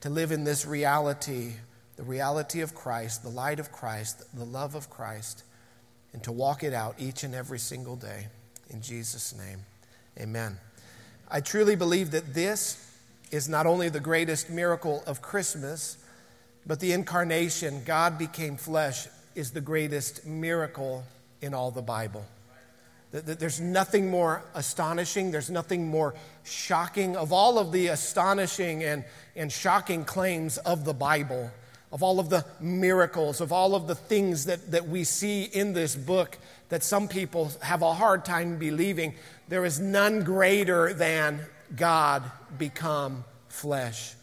to 0.01 0.11
live 0.11 0.33
in 0.33 0.45
this 0.45 0.67
reality, 0.67 1.53
the 1.97 2.03
reality 2.03 2.61
of 2.61 2.75
Christ, 2.75 3.23
the 3.23 3.29
light 3.29 3.59
of 3.59 3.73
Christ, 3.73 4.23
the 4.37 4.45
love 4.45 4.75
of 4.75 4.91
Christ, 4.91 5.45
and 6.13 6.23
to 6.25 6.33
walk 6.33 6.63
it 6.63 6.73
out 6.73 6.97
each 6.99 7.25
and 7.25 7.35
every 7.35 7.59
single 7.59 7.97
day. 7.97 8.29
In 8.71 8.83
Jesus' 8.83 9.35
name, 9.35 9.61
amen. 10.19 10.59
I 11.29 11.41
truly 11.41 11.77
believe 11.77 12.13
that 12.13 12.35
this 12.35 12.83
is 13.31 13.49
not 13.49 13.67
only 13.67 13.89
the 13.89 14.01
greatest 14.01 14.51
miracle 14.51 15.03
of 15.07 15.21
Christmas, 15.21 15.99
but 16.67 16.81
the 16.81 16.93
incarnation, 16.93 17.83
God 17.85 18.19
became 18.19 18.57
flesh, 18.57 19.09
is 19.35 19.51
the 19.51 19.61
greatest 19.61 20.27
miracle 20.27 21.05
in 21.41 21.55
all 21.55 21.71
the 21.71 21.83
Bible. 21.83 22.25
There's 23.13 23.61
nothing 23.61 24.11
more 24.11 24.43
astonishing, 24.55 25.31
there's 25.31 25.51
nothing 25.51 25.89
more 25.89 26.15
shocking. 26.45 27.17
Of 27.17 27.33
all 27.33 27.59
of 27.59 27.73
the 27.73 27.89
astonishing 27.89 28.83
and, 28.83 29.05
and 29.35 29.51
shocking 29.51 30.05
claims 30.05 30.59
of 30.59 30.85
the 30.85 30.93
Bible, 30.93 31.51
of 31.93 32.03
all 32.03 32.19
of 32.19 32.31
the 32.31 32.45
miracles, 32.61 33.41
of 33.41 33.53
all 33.53 33.75
of 33.75 33.87
the 33.87 33.95
things 33.95 34.47
that, 34.47 34.71
that 34.73 34.89
we 34.89 35.05
see 35.05 35.45
in 35.45 35.73
this 35.73 35.95
book 35.95 36.37
that 36.69 36.83
some 36.83 37.07
people 37.07 37.53
have 37.63 37.83
a 37.83 37.95
hard 37.95 38.25
time 38.25 38.59
believing, 38.59 39.15
there 39.49 39.65
is 39.65 39.79
none 39.79 40.25
greater 40.25 40.93
than 40.93 41.41
God 41.75 42.25
become 42.59 43.25
flesh. 43.49 44.15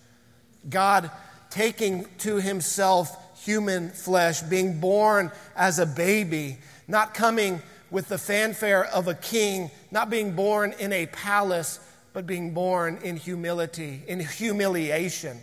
God 0.69 1.09
taking 1.49 2.05
to 2.19 2.35
himself 2.35 3.15
human 3.43 3.89
flesh, 3.89 4.41
being 4.41 4.79
born 4.79 5.31
as 5.55 5.79
a 5.79 5.85
baby, 5.85 6.57
not 6.87 7.13
coming 7.13 7.61
with 7.93 8.09
the 8.09 8.17
fanfare 8.17 8.83
of 8.85 9.07
a 9.07 9.13
king, 9.13 9.69
not 9.91 10.09
being 10.09 10.35
born 10.35 10.73
in 10.79 10.91
a 10.91 11.05
palace, 11.05 11.79
but 12.12 12.25
being 12.25 12.51
born 12.51 12.97
in 13.03 13.15
humility, 13.15 14.01
in 14.07 14.19
humiliation. 14.19 15.39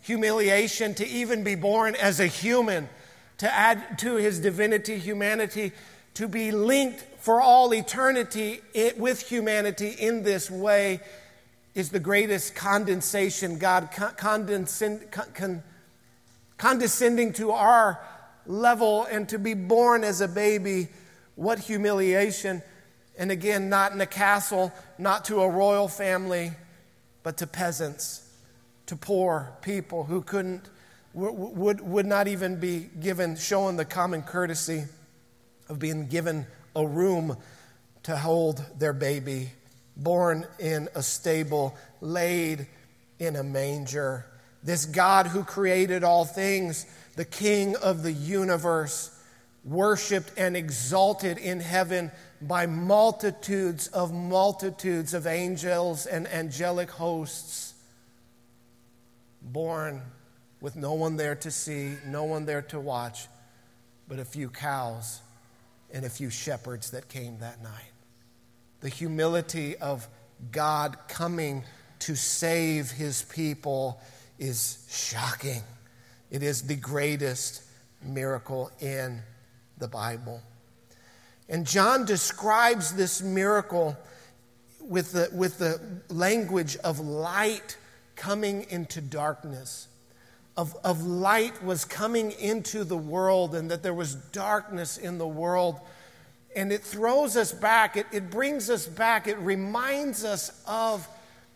Humiliation 0.00 0.94
to 0.94 1.06
even 1.06 1.44
be 1.44 1.54
born 1.54 1.94
as 1.94 2.18
a 2.18 2.26
human, 2.26 2.88
to 3.36 3.54
add 3.54 3.98
to 3.98 4.16
his 4.16 4.40
divinity, 4.40 4.96
humanity, 4.96 5.72
to 6.14 6.26
be 6.26 6.50
linked 6.52 7.00
for 7.18 7.38
all 7.38 7.74
eternity 7.74 8.62
with 8.96 9.20
humanity 9.20 9.90
in 9.90 10.22
this 10.22 10.50
way 10.50 11.00
is 11.74 11.90
the 11.90 12.00
greatest 12.00 12.54
condensation, 12.54 13.58
God 13.58 13.90
condescend, 14.16 15.10
con, 15.10 15.62
condescending 16.56 17.34
to 17.34 17.50
our 17.50 18.00
level 18.46 19.04
and 19.04 19.28
to 19.28 19.38
be 19.38 19.52
born 19.52 20.02
as 20.02 20.22
a 20.22 20.28
baby 20.28 20.88
what 21.40 21.58
humiliation. 21.58 22.62
And 23.18 23.30
again, 23.30 23.70
not 23.70 23.92
in 23.92 24.00
a 24.02 24.06
castle, 24.06 24.72
not 24.98 25.24
to 25.26 25.40
a 25.40 25.48
royal 25.48 25.88
family, 25.88 26.52
but 27.22 27.38
to 27.38 27.46
peasants, 27.46 28.28
to 28.86 28.96
poor 28.96 29.50
people 29.62 30.04
who 30.04 30.20
couldn't, 30.20 30.68
would, 31.14 31.80
would 31.80 32.04
not 32.04 32.28
even 32.28 32.60
be 32.60 32.90
given, 33.00 33.36
shown 33.36 33.76
the 33.76 33.86
common 33.86 34.22
courtesy 34.22 34.84
of 35.70 35.78
being 35.78 36.08
given 36.08 36.46
a 36.76 36.86
room 36.86 37.38
to 38.02 38.18
hold 38.18 38.62
their 38.78 38.92
baby, 38.92 39.50
born 39.96 40.46
in 40.58 40.88
a 40.94 41.02
stable, 41.02 41.74
laid 42.02 42.66
in 43.18 43.36
a 43.36 43.42
manger. 43.42 44.26
This 44.62 44.84
God 44.84 45.26
who 45.26 45.42
created 45.42 46.04
all 46.04 46.26
things, 46.26 46.84
the 47.16 47.24
King 47.24 47.76
of 47.76 48.02
the 48.02 48.12
universe, 48.12 49.16
worshiped 49.64 50.32
and 50.36 50.56
exalted 50.56 51.38
in 51.38 51.60
heaven 51.60 52.10
by 52.40 52.66
multitudes 52.66 53.88
of 53.88 54.12
multitudes 54.12 55.12
of 55.12 55.26
angels 55.26 56.06
and 56.06 56.26
angelic 56.28 56.90
hosts, 56.90 57.74
born 59.42 60.02
with 60.60 60.76
no 60.76 60.94
one 60.94 61.16
there 61.16 61.34
to 61.34 61.50
see, 61.50 61.94
no 62.06 62.24
one 62.24 62.46
there 62.46 62.62
to 62.62 62.80
watch, 62.80 63.26
but 64.08 64.18
a 64.18 64.24
few 64.24 64.48
cows 64.48 65.20
and 65.92 66.04
a 66.04 66.10
few 66.10 66.30
shepherds 66.30 66.90
that 66.90 67.08
came 67.08 67.38
that 67.38 67.62
night. 67.62 67.92
The 68.80 68.88
humility 68.88 69.76
of 69.76 70.08
God 70.50 70.96
coming 71.08 71.64
to 72.00 72.16
save 72.16 72.90
his 72.90 73.22
people 73.24 74.00
is 74.38 74.86
shocking. 74.90 75.62
It 76.30 76.42
is 76.42 76.62
the 76.62 76.76
greatest 76.76 77.62
miracle 78.02 78.70
in 78.80 79.22
the 79.80 79.88
Bible. 79.88 80.42
And 81.48 81.66
John 81.66 82.04
describes 82.04 82.92
this 82.92 83.22
miracle 83.22 83.96
with 84.80 85.12
the, 85.12 85.28
with 85.32 85.58
the 85.58 85.80
language 86.08 86.76
of 86.78 87.00
light 87.00 87.76
coming 88.14 88.66
into 88.70 89.00
darkness. 89.00 89.88
Of, 90.56 90.76
of 90.84 91.02
light 91.04 91.64
was 91.64 91.84
coming 91.84 92.32
into 92.32 92.84
the 92.84 92.96
world, 92.96 93.54
and 93.54 93.70
that 93.70 93.82
there 93.82 93.94
was 93.94 94.14
darkness 94.14 94.98
in 94.98 95.18
the 95.18 95.26
world. 95.26 95.80
And 96.54 96.72
it 96.72 96.82
throws 96.82 97.36
us 97.36 97.52
back, 97.52 97.96
it, 97.96 98.06
it 98.12 98.30
brings 98.30 98.68
us 98.68 98.86
back, 98.86 99.26
it 99.26 99.38
reminds 99.38 100.24
us 100.24 100.62
of 100.66 101.08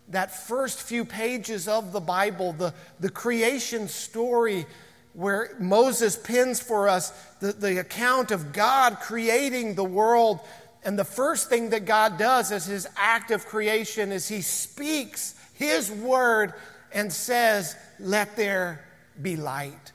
that 0.08 0.30
first 0.46 0.80
few 0.82 1.04
pages 1.04 1.66
of 1.66 1.92
the 1.92 2.00
Bible, 2.00 2.52
the, 2.52 2.74
the 3.00 3.10
creation 3.10 3.88
story 3.88 4.66
where 5.14 5.54
Moses 5.58 6.16
pins 6.16 6.60
for 6.60 6.88
us 6.88 7.10
the, 7.40 7.52
the 7.52 7.78
account 7.78 8.30
of 8.30 8.52
God 8.52 8.98
creating 9.00 9.74
the 9.74 9.84
world. 9.84 10.40
And 10.84 10.98
the 10.98 11.04
first 11.04 11.48
thing 11.48 11.70
that 11.70 11.86
God 11.86 12.18
does 12.18 12.52
as 12.52 12.66
his 12.66 12.86
act 12.96 13.30
of 13.30 13.46
creation 13.46 14.12
is 14.12 14.28
he 14.28 14.42
speaks 14.42 15.34
his 15.54 15.90
word 15.90 16.52
and 16.92 17.12
says, 17.12 17.76
Let 17.98 18.36
there 18.36 18.84
be 19.20 19.36
light. 19.36 19.92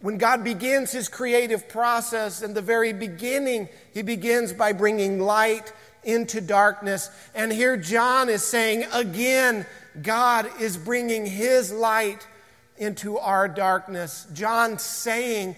When 0.00 0.18
God 0.18 0.42
begins 0.42 0.90
his 0.90 1.08
creative 1.08 1.68
process, 1.68 2.42
in 2.42 2.54
the 2.54 2.62
very 2.62 2.92
beginning, 2.92 3.68
he 3.92 4.02
begins 4.02 4.52
by 4.52 4.72
bringing 4.72 5.20
light 5.20 5.72
into 6.02 6.40
darkness. 6.40 7.08
And 7.34 7.52
here 7.52 7.76
John 7.76 8.28
is 8.28 8.42
saying 8.42 8.84
again, 8.92 9.66
God 10.00 10.48
is 10.60 10.76
bringing 10.76 11.26
his 11.26 11.72
light 11.72 12.26
into 12.76 13.18
our 13.18 13.48
darkness. 13.48 14.26
John 14.32 14.78
saying 14.78 15.56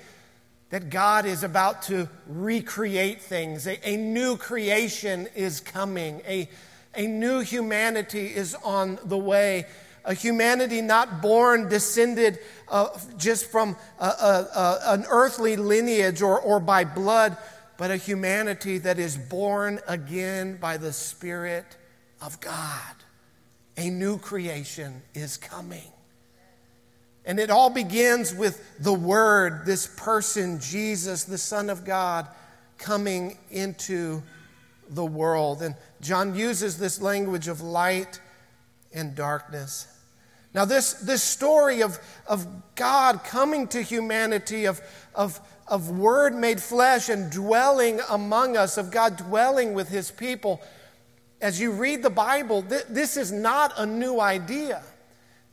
that 0.70 0.90
God 0.90 1.24
is 1.26 1.44
about 1.44 1.82
to 1.82 2.08
recreate 2.26 3.22
things. 3.22 3.66
A, 3.66 3.78
a, 3.88 3.96
new 3.96 4.36
creation 4.36 5.28
is 5.34 5.60
coming. 5.60 6.20
A, 6.26 6.48
a 6.96 7.06
new 7.06 7.40
humanity 7.40 8.26
is 8.26 8.56
on 8.64 8.98
the 9.04 9.18
way. 9.18 9.66
A 10.04 10.14
humanity 10.14 10.80
not 10.80 11.22
born, 11.22 11.68
descended 11.68 12.38
uh, 12.68 12.88
just 13.16 13.50
from 13.50 13.76
a, 13.98 14.04
a, 14.04 14.78
an 14.86 15.06
earthly 15.08 15.56
lineage 15.56 16.20
or, 16.20 16.40
or 16.40 16.60
by 16.60 16.84
blood, 16.84 17.36
but 17.76 17.90
a 17.90 17.96
humanity 17.96 18.78
that 18.78 18.98
is 18.98 19.16
born 19.16 19.80
again 19.86 20.56
by 20.56 20.76
the 20.76 20.92
Spirit 20.92 21.64
of 22.20 22.40
God. 22.40 22.94
A 23.76 23.90
new 23.90 24.18
creation 24.18 25.02
is 25.14 25.36
coming. 25.36 25.92
And 27.26 27.40
it 27.40 27.50
all 27.50 27.70
begins 27.70 28.34
with 28.34 28.62
the 28.78 28.92
Word, 28.92 29.64
this 29.64 29.86
person, 29.86 30.60
Jesus, 30.60 31.24
the 31.24 31.38
Son 31.38 31.70
of 31.70 31.84
God, 31.84 32.28
coming 32.76 33.38
into 33.50 34.22
the 34.90 35.04
world. 35.04 35.62
And 35.62 35.74
John 36.00 36.34
uses 36.34 36.78
this 36.78 37.00
language 37.00 37.48
of 37.48 37.62
light 37.62 38.20
and 38.92 39.14
darkness. 39.14 39.88
Now, 40.54 40.64
this, 40.64 40.92
this 40.94 41.22
story 41.22 41.82
of, 41.82 41.98
of 42.26 42.46
God 42.76 43.24
coming 43.24 43.66
to 43.68 43.82
humanity, 43.82 44.66
of, 44.66 44.80
of, 45.14 45.40
of 45.66 45.90
Word 45.90 46.34
made 46.34 46.62
flesh 46.62 47.08
and 47.08 47.30
dwelling 47.30 48.00
among 48.10 48.56
us, 48.56 48.76
of 48.76 48.90
God 48.90 49.16
dwelling 49.16 49.74
with 49.74 49.88
His 49.88 50.10
people, 50.10 50.62
as 51.40 51.60
you 51.60 51.72
read 51.72 52.02
the 52.02 52.10
Bible, 52.10 52.62
th- 52.62 52.84
this 52.88 53.16
is 53.16 53.32
not 53.32 53.72
a 53.76 53.84
new 53.84 54.20
idea. 54.20 54.82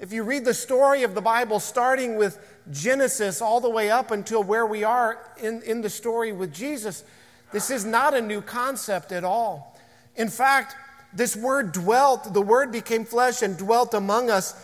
If 0.01 0.11
you 0.11 0.23
read 0.23 0.45
the 0.45 0.53
story 0.55 1.03
of 1.03 1.13
the 1.13 1.21
Bible, 1.21 1.59
starting 1.59 2.15
with 2.15 2.39
Genesis 2.71 3.39
all 3.39 3.61
the 3.61 3.69
way 3.69 3.91
up 3.91 4.09
until 4.09 4.41
where 4.41 4.65
we 4.65 4.83
are 4.83 5.19
in, 5.37 5.61
in 5.61 5.81
the 5.81 5.91
story 5.91 6.31
with 6.31 6.51
Jesus, 6.51 7.03
this 7.51 7.69
is 7.69 7.85
not 7.85 8.15
a 8.15 8.21
new 8.21 8.41
concept 8.41 9.11
at 9.11 9.23
all. 9.23 9.79
In 10.15 10.27
fact, 10.27 10.75
this 11.13 11.35
word 11.35 11.71
dwelt, 11.71 12.33
the 12.33 12.41
word 12.41 12.71
became 12.71 13.05
flesh 13.05 13.43
and 13.43 13.55
dwelt 13.55 13.93
among 13.93 14.31
us. 14.31 14.55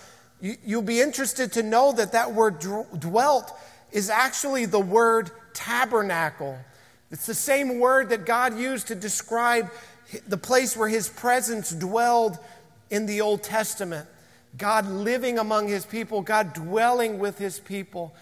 you, 0.41 0.57
will 0.77 0.81
be 0.81 1.01
interested 1.01 1.53
to 1.53 1.61
know 1.61 1.91
that 1.91 2.13
that 2.13 2.33
word 2.33 2.59
dwelt 2.97 3.53
is 3.91 4.09
actually 4.09 4.65
the 4.65 4.79
word 4.79 5.29
tabernacle. 5.53 6.57
It's 7.11 7.27
the 7.27 7.35
same 7.35 7.79
word 7.79 8.09
that 8.09 8.25
God 8.25 8.57
used 8.57 8.87
to 8.87 8.95
describe 8.95 9.69
the 10.27 10.37
place 10.37 10.75
where 10.75 10.89
his 10.89 11.07
presence 11.07 11.69
dwelled 11.69 12.39
in 12.89 13.05
the 13.05 13.21
Old 13.21 13.43
Testament. 13.43 14.07
God 14.57 14.87
living 14.87 15.37
among 15.37 15.67
his 15.67 15.85
people, 15.85 16.21
God 16.21 16.53
dwelling 16.53 17.19
with 17.19 17.37
his 17.37 17.59
people. 17.59 18.15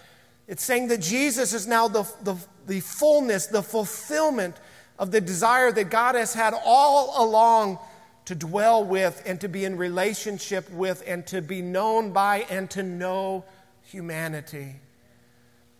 It's 0.48 0.64
saying 0.64 0.90
that 0.90 1.02
Jesus 1.02 1.54
is 1.54 1.66
now 1.68 1.88
the, 1.88 2.04
the, 2.24 2.36
the 2.68 2.80
fullness, 2.82 3.48
the 3.48 3.64
fulfillment 3.64 4.58
of 5.00 5.12
the 5.12 5.22
desire 5.22 5.72
that 5.72 5.90
God 5.90 6.16
has 6.16 6.34
had 6.34 6.54
all 6.66 7.26
along 7.26 7.80
to 8.26 8.36
dwell 8.36 8.84
with 8.84 9.22
and 9.26 9.40
to 9.42 9.48
be 9.48 9.66
in 9.66 9.78
relationship 9.78 10.70
with 10.72 11.04
and 11.06 11.26
to 11.28 11.42
be 11.42 11.62
known 11.62 12.12
by 12.12 12.46
and 12.50 12.70
to 12.72 12.84
know 12.84 13.46
humanity. 13.84 14.76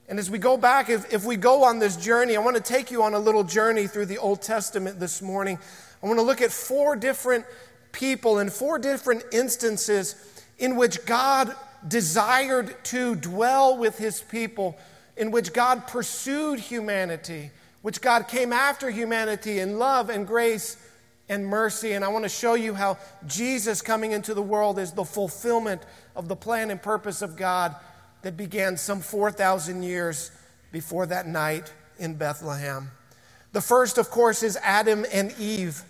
And 0.08 0.20
as 0.20 0.30
we 0.30 0.38
go 0.38 0.56
back, 0.56 0.90
if, 0.90 1.12
if 1.12 1.26
we 1.26 1.36
go 1.36 1.64
on 1.64 1.80
this 1.80 1.98
journey, 1.98 2.36
I 2.36 2.40
want 2.40 2.56
to 2.56 2.62
take 2.62 2.92
you 2.92 3.02
on 3.02 3.16
a 3.16 3.20
little 3.20 3.44
journey 3.44 3.88
through 3.88 4.06
the 4.06 4.20
Old 4.20 4.42
Testament 4.42 5.00
this 5.00 5.22
morning. 5.22 5.58
I 6.04 6.08
want 6.08 6.20
to 6.20 6.24
look 6.24 6.42
at 6.42 6.52
four 6.52 6.96
different 6.96 7.46
people 7.92 8.38
and 8.38 8.54
four 8.54 8.78
different 8.78 9.24
instances 9.32 10.35
in 10.58 10.76
which 10.76 11.06
God 11.06 11.56
desired 11.88 12.84
to 12.86 13.16
dwell 13.16 13.78
with 13.78 13.98
his 13.98 14.22
people, 14.22 14.78
in 15.18 15.32
which 15.32 15.54
God 15.54 15.88
pursued 15.88 16.60
humanity, 16.60 17.52
which 17.82 18.02
God 18.02 18.28
came 18.28 18.52
after 18.52 18.90
humanity 18.90 19.60
in 19.60 19.78
love 19.78 20.10
and 20.10 20.26
grace 20.26 20.78
and 21.30 21.46
mercy. 21.46 21.94
And 21.94 22.04
I 22.04 22.08
want 22.10 22.24
to 22.24 22.30
show 22.30 22.54
you 22.54 22.74
how 22.74 22.98
Jesus 23.28 23.82
coming 23.82 24.12
into 24.12 24.34
the 24.34 24.42
world 24.42 24.80
is 24.80 24.92
the 24.92 25.06
fulfillment 25.06 25.82
of 26.16 26.28
the 26.28 26.36
plan 26.36 26.72
and 26.72 26.82
purpose 26.82 27.22
of 27.22 27.36
God 27.36 27.76
that 28.22 28.38
began 28.38 28.78
some 28.78 29.02
4,000 29.02 29.84
years 29.84 30.32
before 30.72 31.06
that 31.06 31.28
night 31.28 31.72
in 32.00 32.16
Bethlehem. 32.16 32.92
The 33.54 33.62
first, 33.62 33.98
of 33.98 34.10
course, 34.10 34.44
is 34.44 34.58
Adam 34.62 35.06
and 35.14 35.34
Eve. 35.40 35.84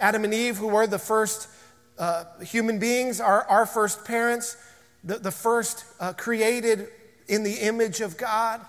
Adam 0.00 0.24
and 0.24 0.32
Eve, 0.32 0.56
who 0.56 0.68
were 0.68 0.86
the 0.86 0.98
first 0.98 1.48
uh, 1.98 2.24
human 2.42 2.78
beings, 2.78 3.20
our, 3.20 3.44
our 3.44 3.66
first 3.66 4.04
parents, 4.04 4.56
the, 5.02 5.18
the 5.18 5.30
first 5.30 5.84
uh, 6.00 6.12
created 6.12 6.88
in 7.28 7.42
the 7.42 7.54
image 7.54 8.00
of 8.00 8.16
God. 8.16 8.60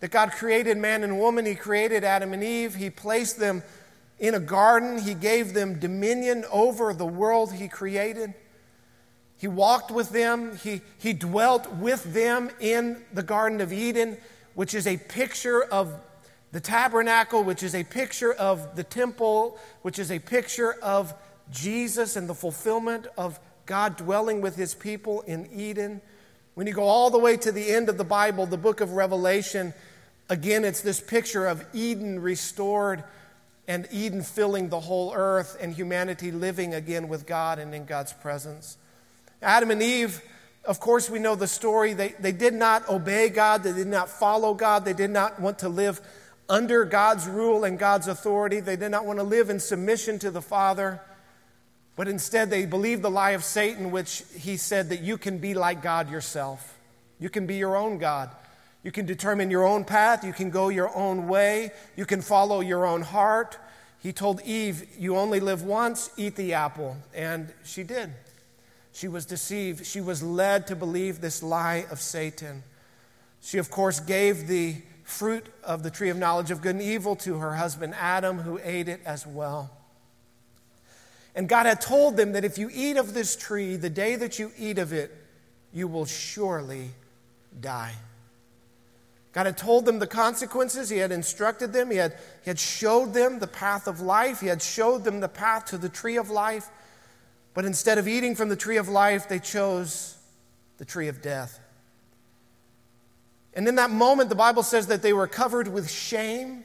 That 0.00 0.12
God 0.12 0.30
created 0.30 0.76
man 0.76 1.02
and 1.02 1.18
woman, 1.18 1.44
He 1.44 1.54
created 1.54 2.04
Adam 2.04 2.32
and 2.32 2.44
Eve, 2.44 2.74
He 2.74 2.90
placed 2.90 3.38
them 3.38 3.62
in 4.18 4.34
a 4.34 4.40
garden. 4.40 4.98
He 4.98 5.14
gave 5.14 5.54
them 5.54 5.78
dominion 5.78 6.44
over 6.50 6.92
the 6.92 7.06
world 7.06 7.52
He 7.52 7.68
created. 7.68 8.34
He 9.38 9.48
walked 9.48 9.90
with 9.90 10.10
them. 10.10 10.56
He, 10.56 10.82
he 10.98 11.12
dwelt 11.12 11.72
with 11.74 12.12
them 12.12 12.50
in 12.60 13.02
the 13.12 13.22
Garden 13.22 13.60
of 13.60 13.72
Eden, 13.72 14.18
which 14.54 14.74
is 14.74 14.86
a 14.86 14.96
picture 14.96 15.62
of 15.62 15.94
the 16.50 16.60
tabernacle, 16.60 17.44
which 17.44 17.62
is 17.62 17.74
a 17.74 17.84
picture 17.84 18.32
of 18.32 18.74
the 18.74 18.82
temple, 18.82 19.58
which 19.82 19.98
is 19.98 20.10
a 20.10 20.18
picture 20.18 20.72
of 20.82 21.14
Jesus 21.50 22.16
and 22.16 22.28
the 22.28 22.34
fulfillment 22.34 23.06
of 23.16 23.38
God 23.66 23.96
dwelling 23.96 24.40
with 24.40 24.56
his 24.56 24.74
people 24.74 25.22
in 25.22 25.48
Eden. 25.52 26.00
When 26.54 26.66
you 26.66 26.72
go 26.72 26.84
all 26.84 27.10
the 27.10 27.18
way 27.18 27.36
to 27.36 27.52
the 27.52 27.70
end 27.70 27.88
of 27.88 27.98
the 27.98 28.04
Bible, 28.04 28.46
the 28.46 28.56
book 28.56 28.80
of 28.80 28.92
Revelation, 28.92 29.74
again, 30.28 30.64
it's 30.64 30.80
this 30.80 31.00
picture 31.00 31.46
of 31.46 31.64
Eden 31.72 32.20
restored 32.20 33.04
and 33.68 33.86
Eden 33.90 34.22
filling 34.22 34.70
the 34.70 34.80
whole 34.80 35.12
earth 35.14 35.56
and 35.60 35.74
humanity 35.74 36.32
living 36.32 36.72
again 36.72 37.08
with 37.08 37.26
God 37.26 37.58
and 37.58 37.74
in 37.74 37.84
God's 37.84 38.14
presence. 38.14 38.78
Adam 39.42 39.70
and 39.70 39.82
Eve, 39.82 40.22
of 40.64 40.80
course, 40.80 41.10
we 41.10 41.18
know 41.18 41.34
the 41.34 41.46
story. 41.46 41.92
They, 41.92 42.14
they 42.18 42.32
did 42.32 42.54
not 42.54 42.88
obey 42.88 43.28
God, 43.28 43.62
they 43.62 43.72
did 43.72 43.86
not 43.86 44.08
follow 44.08 44.54
God, 44.54 44.84
they 44.84 44.94
did 44.94 45.10
not 45.10 45.38
want 45.38 45.60
to 45.60 45.68
live 45.68 46.00
under 46.48 46.86
God's 46.86 47.26
rule 47.26 47.64
and 47.64 47.78
God's 47.78 48.08
authority, 48.08 48.60
they 48.60 48.76
did 48.76 48.90
not 48.90 49.04
want 49.04 49.18
to 49.18 49.22
live 49.22 49.50
in 49.50 49.60
submission 49.60 50.18
to 50.20 50.30
the 50.30 50.40
Father. 50.40 51.00
But 51.98 52.06
instead, 52.06 52.48
they 52.48 52.64
believed 52.64 53.02
the 53.02 53.10
lie 53.10 53.32
of 53.32 53.42
Satan, 53.42 53.90
which 53.90 54.22
he 54.32 54.56
said 54.56 54.90
that 54.90 55.00
you 55.00 55.18
can 55.18 55.38
be 55.38 55.52
like 55.52 55.82
God 55.82 56.08
yourself. 56.08 56.78
You 57.18 57.28
can 57.28 57.44
be 57.44 57.56
your 57.56 57.74
own 57.74 57.98
God. 57.98 58.30
You 58.84 58.92
can 58.92 59.04
determine 59.04 59.50
your 59.50 59.66
own 59.66 59.84
path. 59.84 60.22
You 60.22 60.32
can 60.32 60.50
go 60.50 60.68
your 60.68 60.96
own 60.96 61.26
way. 61.26 61.72
You 61.96 62.06
can 62.06 62.22
follow 62.22 62.60
your 62.60 62.86
own 62.86 63.02
heart. 63.02 63.58
He 63.98 64.12
told 64.12 64.40
Eve, 64.42 64.86
You 64.96 65.16
only 65.16 65.40
live 65.40 65.64
once, 65.64 66.10
eat 66.16 66.36
the 66.36 66.54
apple. 66.54 66.96
And 67.12 67.52
she 67.64 67.82
did. 67.82 68.12
She 68.92 69.08
was 69.08 69.26
deceived. 69.26 69.84
She 69.84 70.00
was 70.00 70.22
led 70.22 70.68
to 70.68 70.76
believe 70.76 71.20
this 71.20 71.42
lie 71.42 71.84
of 71.90 72.00
Satan. 72.00 72.62
She, 73.40 73.58
of 73.58 73.72
course, 73.72 73.98
gave 73.98 74.46
the 74.46 74.76
fruit 75.02 75.46
of 75.64 75.82
the 75.82 75.90
tree 75.90 76.10
of 76.10 76.16
knowledge 76.16 76.52
of 76.52 76.62
good 76.62 76.76
and 76.76 76.82
evil 76.82 77.16
to 77.16 77.38
her 77.38 77.56
husband 77.56 77.96
Adam, 77.98 78.38
who 78.38 78.60
ate 78.62 78.86
it 78.86 79.00
as 79.04 79.26
well. 79.26 79.77
And 81.38 81.48
God 81.48 81.66
had 81.66 81.80
told 81.80 82.16
them 82.16 82.32
that 82.32 82.44
if 82.44 82.58
you 82.58 82.68
eat 82.74 82.96
of 82.96 83.14
this 83.14 83.36
tree, 83.36 83.76
the 83.76 83.88
day 83.88 84.16
that 84.16 84.40
you 84.40 84.50
eat 84.58 84.76
of 84.76 84.92
it, 84.92 85.14
you 85.72 85.86
will 85.86 86.04
surely 86.04 86.90
die. 87.60 87.94
God 89.32 89.46
had 89.46 89.56
told 89.56 89.84
them 89.84 90.00
the 90.00 90.06
consequences. 90.08 90.88
He 90.88 90.98
had 90.98 91.12
instructed 91.12 91.72
them. 91.72 91.92
He 91.92 91.96
had, 91.96 92.16
he 92.42 92.50
had 92.50 92.58
showed 92.58 93.14
them 93.14 93.38
the 93.38 93.46
path 93.46 93.86
of 93.86 94.00
life. 94.00 94.40
He 94.40 94.48
had 94.48 94.60
showed 94.60 95.04
them 95.04 95.20
the 95.20 95.28
path 95.28 95.66
to 95.66 95.78
the 95.78 95.88
tree 95.88 96.16
of 96.16 96.28
life. 96.28 96.68
But 97.54 97.64
instead 97.64 97.98
of 97.98 98.08
eating 98.08 98.34
from 98.34 98.48
the 98.48 98.56
tree 98.56 98.76
of 98.76 98.88
life, 98.88 99.28
they 99.28 99.38
chose 99.38 100.16
the 100.78 100.84
tree 100.84 101.06
of 101.06 101.22
death. 101.22 101.60
And 103.54 103.68
in 103.68 103.76
that 103.76 103.92
moment, 103.92 104.28
the 104.28 104.34
Bible 104.34 104.64
says 104.64 104.88
that 104.88 105.02
they 105.02 105.12
were 105.12 105.28
covered 105.28 105.68
with 105.68 105.88
shame, 105.88 106.64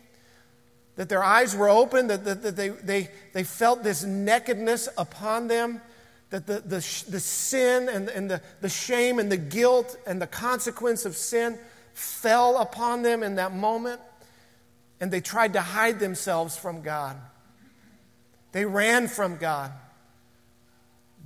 that 0.95 1.09
their 1.09 1.23
eyes 1.23 1.55
were 1.55 1.69
open, 1.69 2.07
that, 2.07 2.23
that, 2.25 2.43
that 2.43 2.55
they, 2.55 2.69
they, 2.69 3.09
they 3.33 3.43
felt 3.43 3.83
this 3.83 4.03
nakedness 4.03 4.89
upon 4.97 5.47
them, 5.47 5.81
that 6.29 6.45
the, 6.45 6.59
the, 6.59 7.03
the 7.09 7.19
sin 7.19 7.89
and, 7.89 8.09
and 8.09 8.29
the, 8.29 8.41
the 8.61 8.69
shame 8.69 9.19
and 9.19 9.31
the 9.31 9.37
guilt 9.37 9.97
and 10.05 10.21
the 10.21 10.27
consequence 10.27 11.05
of 11.05 11.15
sin 11.15 11.57
fell 11.93 12.57
upon 12.57 13.01
them 13.01 13.23
in 13.23 13.35
that 13.35 13.53
moment, 13.53 14.01
and 14.99 15.11
they 15.11 15.21
tried 15.21 15.53
to 15.53 15.61
hide 15.61 15.99
themselves 15.99 16.57
from 16.57 16.81
God. 16.81 17.17
They 18.51 18.65
ran 18.65 19.07
from 19.07 19.37
God. 19.37 19.71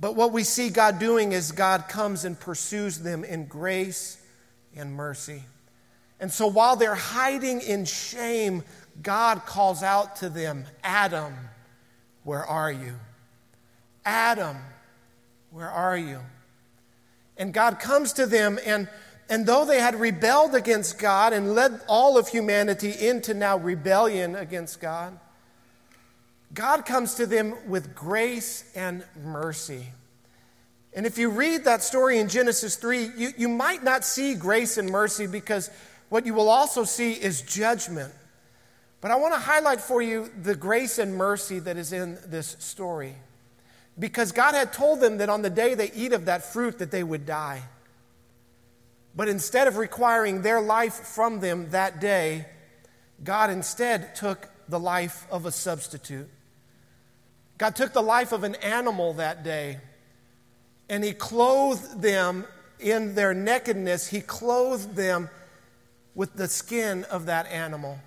But 0.00 0.14
what 0.14 0.32
we 0.32 0.44
see 0.44 0.70
God 0.70 0.98
doing 0.98 1.32
is 1.32 1.52
God 1.52 1.88
comes 1.88 2.24
and 2.24 2.38
pursues 2.38 2.98
them 2.98 3.24
in 3.24 3.46
grace 3.46 4.22
and 4.76 4.94
mercy. 4.94 5.42
And 6.20 6.32
so 6.32 6.46
while 6.46 6.76
they're 6.76 6.94
hiding 6.94 7.60
in 7.60 7.84
shame, 7.84 8.62
God 9.02 9.46
calls 9.46 9.82
out 9.82 10.16
to 10.16 10.28
them, 10.28 10.64
Adam, 10.82 11.34
where 12.24 12.44
are 12.44 12.72
you? 12.72 12.94
Adam, 14.04 14.56
where 15.50 15.70
are 15.70 15.96
you? 15.96 16.20
And 17.36 17.54
God 17.54 17.78
comes 17.78 18.12
to 18.14 18.26
them 18.26 18.58
and 18.64 18.88
and 19.30 19.44
though 19.44 19.64
they 19.64 19.80
had 19.80 20.00
rebelled 20.00 20.54
against 20.54 20.98
God 20.98 21.32
and 21.32 21.54
led 21.54 21.80
all 21.86 22.16
of 22.16 22.28
humanity 22.28 22.94
into 22.98 23.34
now 23.34 23.58
rebellion 23.58 24.34
against 24.34 24.80
God, 24.80 25.18
God 26.54 26.86
comes 26.86 27.14
to 27.16 27.26
them 27.26 27.54
with 27.68 27.94
grace 27.94 28.70
and 28.74 29.04
mercy. 29.22 29.88
And 30.94 31.04
if 31.04 31.18
you 31.18 31.28
read 31.28 31.64
that 31.64 31.82
story 31.82 32.18
in 32.18 32.28
Genesis 32.28 32.76
3, 32.76 33.10
you, 33.16 33.30
you 33.36 33.48
might 33.48 33.84
not 33.84 34.02
see 34.02 34.34
grace 34.34 34.78
and 34.78 34.88
mercy 34.88 35.26
because 35.26 35.70
what 36.08 36.24
you 36.24 36.32
will 36.32 36.48
also 36.48 36.84
see 36.84 37.12
is 37.12 37.42
judgment. 37.42 38.12
But 39.00 39.10
I 39.10 39.16
want 39.16 39.34
to 39.34 39.40
highlight 39.40 39.80
for 39.80 40.02
you 40.02 40.30
the 40.42 40.56
grace 40.56 40.98
and 40.98 41.14
mercy 41.14 41.58
that 41.60 41.76
is 41.76 41.92
in 41.92 42.18
this 42.26 42.56
story. 42.58 43.14
Because 43.98 44.32
God 44.32 44.54
had 44.54 44.72
told 44.72 45.00
them 45.00 45.18
that 45.18 45.28
on 45.28 45.42
the 45.42 45.50
day 45.50 45.74
they 45.74 45.90
eat 45.92 46.12
of 46.12 46.26
that 46.26 46.52
fruit 46.52 46.78
that 46.78 46.90
they 46.90 47.02
would 47.02 47.26
die. 47.26 47.62
But 49.14 49.28
instead 49.28 49.66
of 49.66 49.76
requiring 49.76 50.42
their 50.42 50.60
life 50.60 50.94
from 50.94 51.40
them 51.40 51.70
that 51.70 52.00
day, 52.00 52.46
God 53.22 53.50
instead 53.50 54.14
took 54.14 54.48
the 54.68 54.78
life 54.78 55.26
of 55.30 55.46
a 55.46 55.50
substitute. 55.50 56.28
God 57.56 57.74
took 57.74 57.92
the 57.92 58.02
life 58.02 58.30
of 58.30 58.44
an 58.44 58.54
animal 58.56 59.14
that 59.14 59.42
day, 59.42 59.78
and 60.88 61.02
He 61.02 61.12
clothed 61.12 62.00
them 62.00 62.44
in 62.78 63.16
their 63.16 63.34
nakedness. 63.34 64.06
He 64.06 64.20
clothed 64.20 64.94
them 64.94 65.28
with 66.14 66.34
the 66.34 66.46
skin 66.46 67.04
of 67.04 67.26
that 67.26 67.46
animal. 67.48 67.98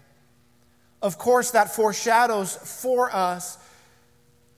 Of 1.02 1.18
course, 1.18 1.52
that 1.52 1.74
foreshadows 1.74 2.56
for 2.56 3.14
us 3.14 3.58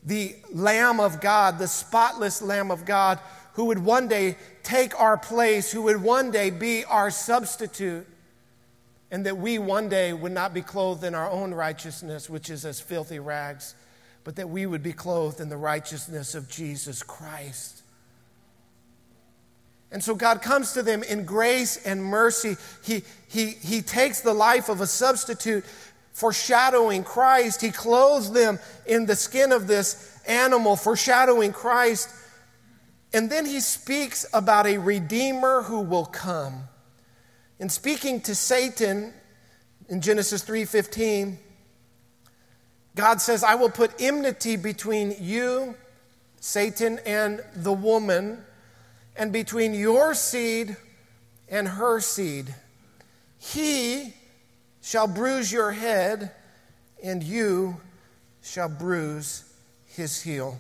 the 0.06 0.36
Lamb 0.52 1.00
of 1.00 1.22
God, 1.22 1.60
the 1.60 1.68
spotless 1.68 2.42
Lamb 2.42 2.72
of 2.72 2.86
God, 2.86 3.20
who 3.54 3.66
would 3.66 3.80
one 3.80 4.08
day 4.08 4.38
take 4.64 5.00
our 5.00 5.18
place, 5.18 5.72
who 5.72 5.84
would 5.84 6.02
one 6.02 6.32
day 6.32 6.50
be 6.50 6.84
our 6.86 7.10
substitute, 7.10 8.06
and 9.12 9.26
that 9.26 9.38
we 9.38 9.60
one 9.60 9.90
day 9.90 10.12
would 10.12 10.32
not 10.32 10.54
be 10.54 10.62
clothed 10.62 11.04
in 11.04 11.14
our 11.16 11.30
own 11.30 11.54
righteousness, 11.54 12.30
which 12.30 12.50
is 12.50 12.66
as 12.66 12.80
filthy 12.80 13.20
rags, 13.20 13.76
but 14.24 14.36
that 14.36 14.50
we 14.50 14.66
would 14.66 14.84
be 14.84 14.94
clothed 14.94 15.40
in 15.40 15.50
the 15.50 15.58
righteousness 15.58 16.34
of 16.36 16.50
Jesus 16.50 17.04
Christ. 17.04 17.84
And 19.92 20.04
so 20.04 20.16
God 20.16 20.42
comes 20.42 20.74
to 20.74 20.82
them 20.82 21.04
in 21.04 21.24
grace 21.24 21.78
and 21.86 22.04
mercy. 22.04 22.58
He, 22.84 23.04
he, 23.28 23.52
he 23.52 23.84
takes 23.84 24.22
the 24.22 24.34
life 24.34 24.68
of 24.68 24.82
a 24.82 24.88
substitute, 24.88 25.64
foreshadowing 26.14 27.04
Christ. 27.04 27.62
He 27.62 27.72
clothes 27.72 28.32
them 28.32 28.60
in 28.86 29.06
the 29.06 29.16
skin 29.16 29.52
of 29.52 29.68
this 29.68 30.20
animal, 30.26 30.76
foreshadowing 30.76 31.52
Christ. 31.52 32.10
And 33.14 33.30
then 33.30 33.46
he 33.46 33.60
speaks 33.60 34.26
about 34.34 34.66
a 34.66 34.78
redeemer 34.78 35.64
who 35.64 35.82
will 35.82 36.06
come. 36.06 36.64
In 37.60 37.70
speaking 37.70 38.22
to 38.22 38.34
Satan 38.34 39.14
in 39.90 40.02
Genesis 40.02 40.42
3:15, 40.44 41.38
God 42.96 43.22
says, 43.22 43.44
"I 43.44 43.56
will 43.56 43.70
put 43.70 43.92
enmity 44.00 44.56
between 44.56 45.16
you, 45.20 45.76
Satan, 46.40 47.00
and 47.06 47.44
the 47.56 47.74
woman." 47.74 48.46
and 49.16 49.32
between 49.32 49.74
your 49.74 50.14
seed 50.14 50.76
and 51.50 51.68
her 51.68 52.00
seed. 52.00 52.54
He 53.38 54.14
shall 54.84 55.08
bruise 55.08 55.50
your 55.50 55.72
head, 55.72 56.30
and 57.02 57.24
you 57.24 57.78
shall 58.44 58.68
bruise 58.68 59.46
his 59.88 60.22
heel. 60.22 60.60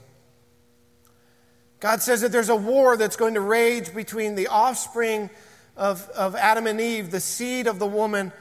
God 1.81 2.01
says 2.01 2.21
that 2.21 2.31
there's 2.31 2.47
a 2.47 2.55
war 2.55 2.95
that's 2.95 3.17
going 3.17 3.33
to 3.33 3.41
rage 3.41 3.93
between 3.93 4.35
the 4.35 4.47
offspring 4.47 5.29
of, 5.75 6.07
of 6.11 6.35
Adam 6.37 6.67
and 6.67 6.79
Eve, 6.79 7.11
the 7.11 7.19
seed 7.19 7.67
of 7.67 7.79
the 7.79 7.85
woman, 7.85 8.31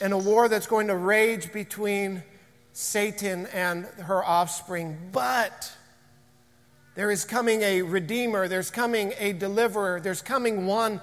and 0.00 0.14
a 0.14 0.18
war 0.18 0.48
that's 0.48 0.66
going 0.66 0.86
to 0.86 0.96
rage 0.96 1.52
between 1.52 2.22
Satan 2.72 3.46
and 3.52 3.84
her 3.84 4.24
offspring. 4.24 4.96
But 5.12 5.70
there 6.94 7.10
is 7.10 7.26
coming 7.26 7.60
a 7.60 7.82
redeemer, 7.82 8.48
there's 8.48 8.70
coming 8.70 9.12
a 9.18 9.34
deliverer, 9.34 10.00
there's 10.00 10.22
coming 10.22 10.64
one 10.64 11.02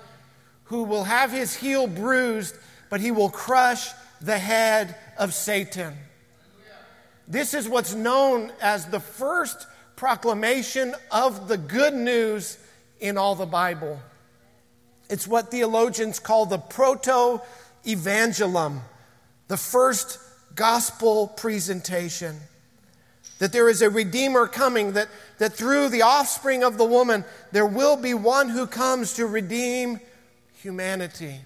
who 0.66 0.84
will 0.84 1.04
have 1.04 1.32
his 1.32 1.56
heel 1.56 1.86
bruised, 1.86 2.56
but 2.90 3.00
he 3.00 3.12
will 3.12 3.30
crush 3.30 3.92
the 4.26 4.38
head 4.38 4.96
of 5.18 5.34
Satan. 5.34 5.94
This 7.28 7.54
is 7.54 7.70
what's 7.70 7.94
known 7.94 8.52
as 8.62 8.88
the 8.88 9.00
first 9.00 9.68
proclamation 9.96 10.96
of 11.12 11.48
the 11.48 11.58
good 11.58 11.94
news 11.94 12.58
in 13.00 13.18
all 13.18 13.36
the 13.36 13.46
Bible. 13.46 14.00
It's 15.10 15.28
what 15.28 15.52
theologians 15.52 16.20
call 16.20 16.48
the 16.48 16.58
proto 16.58 17.40
evangelium, 17.86 18.82
the 19.48 19.58
first 19.58 20.20
gospel 20.56 21.28
presentation 21.28 22.40
that 23.38 23.52
there 23.52 23.70
is 23.70 23.82
a 23.82 23.90
Redeemer 23.90 24.48
coming, 24.48 24.94
that, 24.94 25.10
that 25.40 25.54
through 25.54 25.90
the 25.90 26.02
offspring 26.02 26.64
of 26.64 26.78
the 26.78 26.86
woman, 26.86 27.26
there 27.52 27.66
will 27.66 27.98
be 27.98 28.14
one 28.14 28.50
who 28.50 28.66
comes 28.66 29.14
to 29.16 29.26
redeem 29.26 30.00
humanity. 30.54 31.42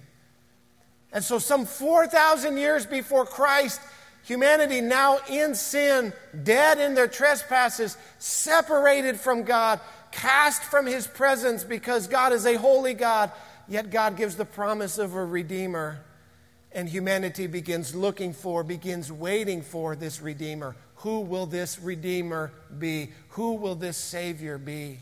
And 1.12 1.24
so, 1.24 1.38
some 1.38 1.66
4,000 1.66 2.56
years 2.56 2.86
before 2.86 3.26
Christ, 3.26 3.80
humanity 4.22 4.80
now 4.80 5.18
in 5.28 5.54
sin, 5.54 6.12
dead 6.44 6.78
in 6.78 6.94
their 6.94 7.08
trespasses, 7.08 7.96
separated 8.18 9.18
from 9.18 9.42
God, 9.42 9.80
cast 10.12 10.62
from 10.62 10.86
his 10.86 11.06
presence 11.06 11.64
because 11.64 12.06
God 12.06 12.32
is 12.32 12.46
a 12.46 12.54
holy 12.54 12.94
God, 12.94 13.32
yet 13.68 13.90
God 13.90 14.16
gives 14.16 14.36
the 14.36 14.44
promise 14.44 14.98
of 14.98 15.14
a 15.14 15.24
Redeemer. 15.24 16.00
And 16.72 16.88
humanity 16.88 17.48
begins 17.48 17.94
looking 17.94 18.32
for, 18.32 18.62
begins 18.62 19.10
waiting 19.10 19.62
for 19.62 19.96
this 19.96 20.22
Redeemer. 20.22 20.76
Who 20.96 21.20
will 21.20 21.46
this 21.46 21.80
Redeemer 21.80 22.52
be? 22.78 23.10
Who 23.30 23.54
will 23.54 23.74
this 23.74 23.96
Savior 23.96 24.58
be? 24.58 24.98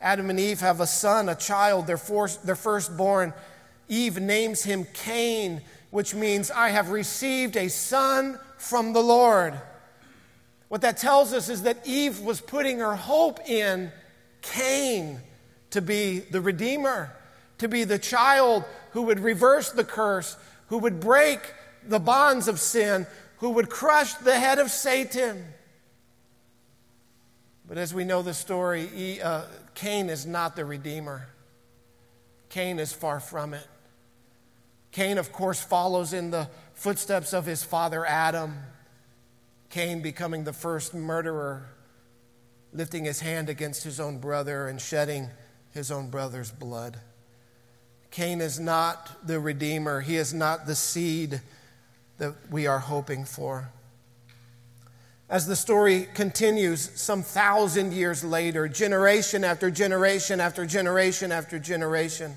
Adam 0.00 0.30
and 0.30 0.40
Eve 0.40 0.60
have 0.60 0.80
a 0.80 0.86
son, 0.86 1.28
a 1.28 1.34
child, 1.34 1.86
their, 1.86 2.00
their 2.44 2.56
firstborn. 2.56 3.32
Eve 3.90 4.20
names 4.20 4.62
him 4.62 4.86
Cain, 4.94 5.60
which 5.90 6.14
means, 6.14 6.50
I 6.50 6.70
have 6.70 6.90
received 6.90 7.56
a 7.56 7.68
son 7.68 8.38
from 8.56 8.92
the 8.92 9.02
Lord. 9.02 9.60
What 10.68 10.82
that 10.82 10.96
tells 10.96 11.32
us 11.32 11.48
is 11.48 11.62
that 11.64 11.84
Eve 11.84 12.20
was 12.20 12.40
putting 12.40 12.78
her 12.78 12.94
hope 12.94 13.40
in 13.48 13.90
Cain 14.40 15.20
to 15.70 15.82
be 15.82 16.20
the 16.20 16.40
Redeemer, 16.40 17.12
to 17.58 17.68
be 17.68 17.82
the 17.82 17.98
child 17.98 18.64
who 18.92 19.02
would 19.02 19.18
reverse 19.18 19.70
the 19.70 19.84
curse, 19.84 20.36
who 20.68 20.78
would 20.78 21.00
break 21.00 21.40
the 21.84 21.98
bonds 21.98 22.46
of 22.46 22.60
sin, 22.60 23.06
who 23.38 23.50
would 23.50 23.68
crush 23.68 24.14
the 24.14 24.38
head 24.38 24.60
of 24.60 24.70
Satan. 24.70 25.44
But 27.66 27.76
as 27.76 27.92
we 27.92 28.04
know 28.04 28.22
the 28.22 28.34
story, 28.34 29.20
uh, 29.20 29.42
Cain 29.74 30.08
is 30.08 30.26
not 30.26 30.54
the 30.54 30.64
Redeemer. 30.64 31.26
Cain 32.48 32.78
is 32.78 32.92
far 32.92 33.18
from 33.18 33.54
it. 33.54 33.66
Cain, 34.92 35.18
of 35.18 35.32
course, 35.32 35.60
follows 35.60 36.12
in 36.12 36.30
the 36.30 36.48
footsteps 36.74 37.32
of 37.32 37.46
his 37.46 37.62
father 37.62 38.04
Adam. 38.04 38.58
Cain 39.68 40.02
becoming 40.02 40.44
the 40.44 40.52
first 40.52 40.94
murderer, 40.94 41.66
lifting 42.72 43.04
his 43.04 43.20
hand 43.20 43.48
against 43.48 43.84
his 43.84 44.00
own 44.00 44.18
brother 44.18 44.66
and 44.66 44.80
shedding 44.80 45.28
his 45.72 45.90
own 45.90 46.10
brother's 46.10 46.50
blood. 46.50 46.98
Cain 48.10 48.40
is 48.40 48.58
not 48.58 49.24
the 49.24 49.38
Redeemer, 49.38 50.00
he 50.00 50.16
is 50.16 50.34
not 50.34 50.66
the 50.66 50.74
seed 50.74 51.40
that 52.18 52.34
we 52.50 52.66
are 52.66 52.80
hoping 52.80 53.24
for. 53.24 53.70
As 55.28 55.46
the 55.46 55.54
story 55.54 56.08
continues, 56.12 56.90
some 57.00 57.22
thousand 57.22 57.92
years 57.92 58.24
later, 58.24 58.66
generation 58.66 59.44
after 59.44 59.70
generation 59.70 60.40
after 60.40 60.66
generation 60.66 61.30
after 61.30 61.60
generation, 61.60 62.36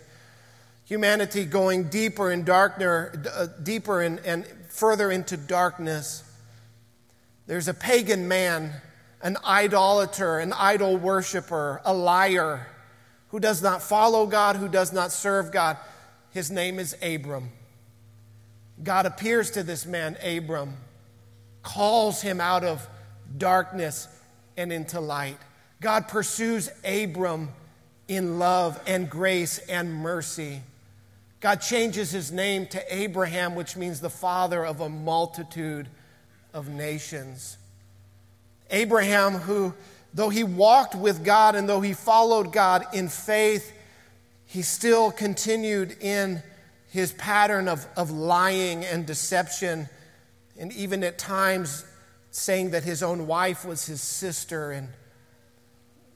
humanity 0.86 1.46
going 1.46 1.90
deeper 1.90 2.32
and 2.32 2.46
darker, 2.46 3.22
uh, 3.36 3.48
deeper 3.62 4.02
and, 4.02 4.20
and 4.20 4.46
further 4.70 5.12
into 5.12 5.38
darkness. 5.38 6.24
There's 7.48 7.68
a 7.68 7.74
pagan 7.74 8.28
man, 8.28 8.74
an 9.22 9.38
idolater, 9.46 10.40
an 10.40 10.54
idol 10.54 10.98
worshiper, 10.98 11.82
a 11.86 11.94
liar 11.94 12.68
who 13.30 13.40
does 13.40 13.62
not 13.62 13.82
follow 13.82 14.28
God, 14.28 14.56
who 14.56 14.68
does 14.68 14.94
not 14.94 15.12
serve 15.12 15.52
God. 15.52 15.78
His 16.32 16.52
name 16.52 16.80
is 16.80 16.96
Abram. 17.02 17.52
God 18.82 19.06
appears 19.06 19.52
to 19.52 19.64
this 19.64 19.86
man, 19.86 20.18
Abram, 20.24 20.76
calls 21.62 22.22
him 22.22 22.42
out 22.42 22.64
of 22.64 22.88
darkness 23.38 24.08
and 24.58 24.72
into 24.72 25.00
light. 25.00 25.38
God 25.82 26.08
pursues 26.08 26.70
Abram 26.84 27.50
in 28.08 28.40
love 28.40 28.80
and 28.86 29.10
grace 29.10 29.58
and 29.60 29.94
mercy. 29.94 30.62
God 31.44 31.60
changes 31.60 32.10
his 32.10 32.32
name 32.32 32.68
to 32.68 32.82
Abraham, 32.96 33.54
which 33.54 33.76
means 33.76 34.00
the 34.00 34.10
father 34.10 34.66
of 34.66 34.80
a 34.80 34.88
multitude 34.88 35.90
of 36.54 36.70
nations. 36.70 37.58
Abraham, 38.72 39.34
who, 39.34 39.74
though 40.14 40.30
he 40.30 40.46
walked 40.46 40.96
with 40.96 41.26
God 41.26 41.56
and 41.56 41.68
though 41.68 41.82
he 41.82 41.92
followed 41.92 42.54
God 42.54 42.86
in 42.94 43.10
faith, 43.10 43.74
he 44.46 44.62
still 44.62 45.12
continued 45.12 45.98
in 46.00 46.42
his 46.92 47.12
pattern 47.12 47.68
of, 47.68 47.86
of 47.98 48.10
lying 48.10 48.86
and 48.86 49.06
deception, 49.06 49.90
and 50.58 50.72
even 50.72 51.04
at 51.04 51.18
times 51.18 51.84
saying 52.32 52.70
that 52.70 52.86
his 52.86 53.04
own 53.04 53.28
wife 53.28 53.66
was 53.66 53.86
his 53.86 54.02
sister, 54.02 54.72
and 54.72 54.88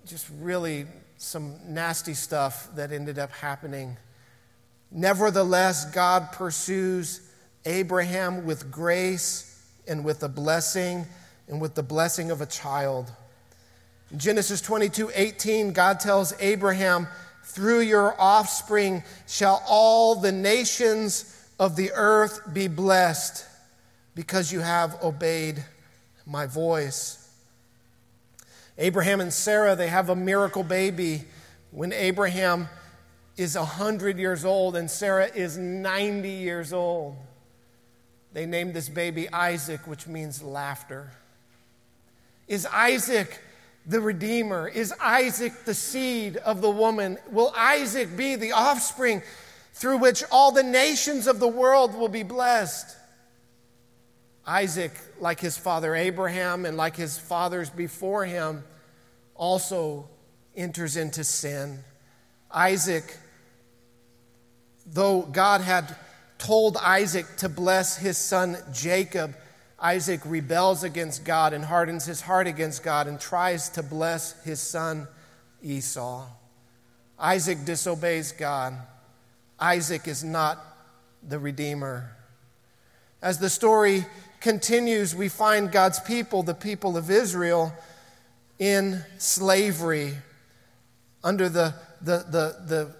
just 0.06 0.30
really 0.40 0.86
some 1.18 1.58
nasty 1.68 2.13
stuff 2.13 2.74
that 2.78 2.94
ended 2.94 3.20
up 3.20 3.34
happening. 3.34 3.98
Nevertheless, 4.91 5.86
God 5.91 6.32
pursues 6.32 7.21
Abraham 7.65 8.45
with 8.45 8.71
grace 8.71 9.62
and 9.88 10.04
with 10.04 10.23
a 10.23 10.30
blessing 10.30 11.06
and 11.47 11.62
with 11.62 11.76
the 11.76 11.84
blessing 11.84 12.32
of 12.32 12.41
a 12.41 12.45
child. 12.45 13.12
In 14.12 14.19
Genesis 14.19 14.62
22 14.62 15.12
18, 15.13 15.73
God 15.73 16.00
tells 16.00 16.34
Abraham, 16.39 17.08
through 17.43 17.80
your 17.80 18.19
offspring 18.19 19.04
shall 19.28 19.63
all 19.67 20.15
the 20.15 20.32
nations 20.32 21.34
of 21.60 21.76
the 21.76 21.91
earth 21.93 22.41
be 22.54 22.67
blessed 22.67 23.45
because 24.15 24.52
you 24.52 24.60
have 24.60 25.02
obeyed 25.04 25.63
my 26.26 26.45
voice. 26.45 27.30
Abraham 28.78 29.21
and 29.21 29.34
Sarah, 29.34 29.76
they 29.76 29.88
have 29.88 30.10
a 30.10 30.15
miracle 30.15 30.63
baby 30.63 31.23
when 31.71 31.91
Abraham 31.93 32.67
is 33.38 33.56
100 33.56 34.17
years 34.17 34.43
old 34.43 34.76
and 34.76 34.89
Sarah 34.89 35.30
is 35.34 35.58
90 35.58 36.30
years 36.30 36.73
old. 36.73 37.15
They 38.34 38.45
named 38.45 38.73
this 38.73 38.89
baby 38.89 39.30
Isaac, 39.32 39.88
which 39.88 40.08
means 40.08 40.43
laughter. 40.43 41.12
Is 42.47 42.65
Isaac 42.65 43.41
the 43.86 44.02
Redeemer? 44.02 44.67
Is 44.67 44.93
Isaac 45.00 45.65
the 45.65 45.73
seed 45.73 46.38
of 46.38 46.62
the 46.62 46.69
woman? 46.69 47.17
Will 47.32 47.54
Isaac 47.56 48.17
be 48.17 48.36
the 48.36 48.52
offspring 48.52 49.21
through 49.73 49.97
which 49.97 50.23
all 50.32 50.52
the 50.52 50.63
nations 50.63 51.28
of 51.28 51.39
the 51.39 51.47
world 51.47 51.95
will 51.95 52.10
be 52.10 52.23
blessed? 52.23 52.95
Isaac, 54.45 54.93
like 55.19 55.39
his 55.39 55.58
father 55.58 55.93
Abraham 55.93 56.65
and 56.65 56.78
like 56.78 56.95
his 56.95 57.19
fathers 57.19 57.69
before 57.69 58.26
him, 58.26 58.63
also 59.36 60.10
enters 60.56 60.95
into 60.95 61.23
sin. 61.23 61.84
Isaac, 62.50 63.17
though 64.88 65.21
God 65.21 65.62
had 65.62 65.95
told 66.38 66.78
Isaac 66.78 67.26
to 67.38 67.50
bless 67.50 67.97
his 67.97 68.17
son 68.17 68.58
Jacob, 68.73 69.36
Isaac 69.80 70.21
rebels 70.26 70.84
against 70.84 71.23
God 71.23 71.54
and 71.54 71.63
hardens 71.63 72.06
his 72.06 72.21
heart 72.21 72.47
against 72.47 72.84
God 72.84 73.08
and 73.08 73.19
tries 73.19 73.69
to 73.69 73.84
bless 73.84 74.41
his 74.43 74.60
son 74.60 75.08
Esau. 75.62 76.26
Isaac 77.19 77.65
disobeys 77.65 78.32
God. 78.32 78.76
Isaac 79.60 80.08
is 80.08 80.23
not 80.23 80.63
the 81.28 81.39
Redeemer. 81.39 82.12
As 83.21 83.39
the 83.39 83.50
story 83.50 84.06
continues, 84.39 85.15
we 85.15 85.30
find 85.30 85.71
God's 85.71 86.00
people, 86.00 86.43
the 86.43 86.54
people 86.54 86.95
of 86.95 87.10
Israel, 87.10 87.73
in 88.60 89.04
slavery 89.17 90.13
under 91.23 91.50
the, 91.50 91.73
the, 92.02 92.17
the, 92.30 92.56
the 92.67 92.95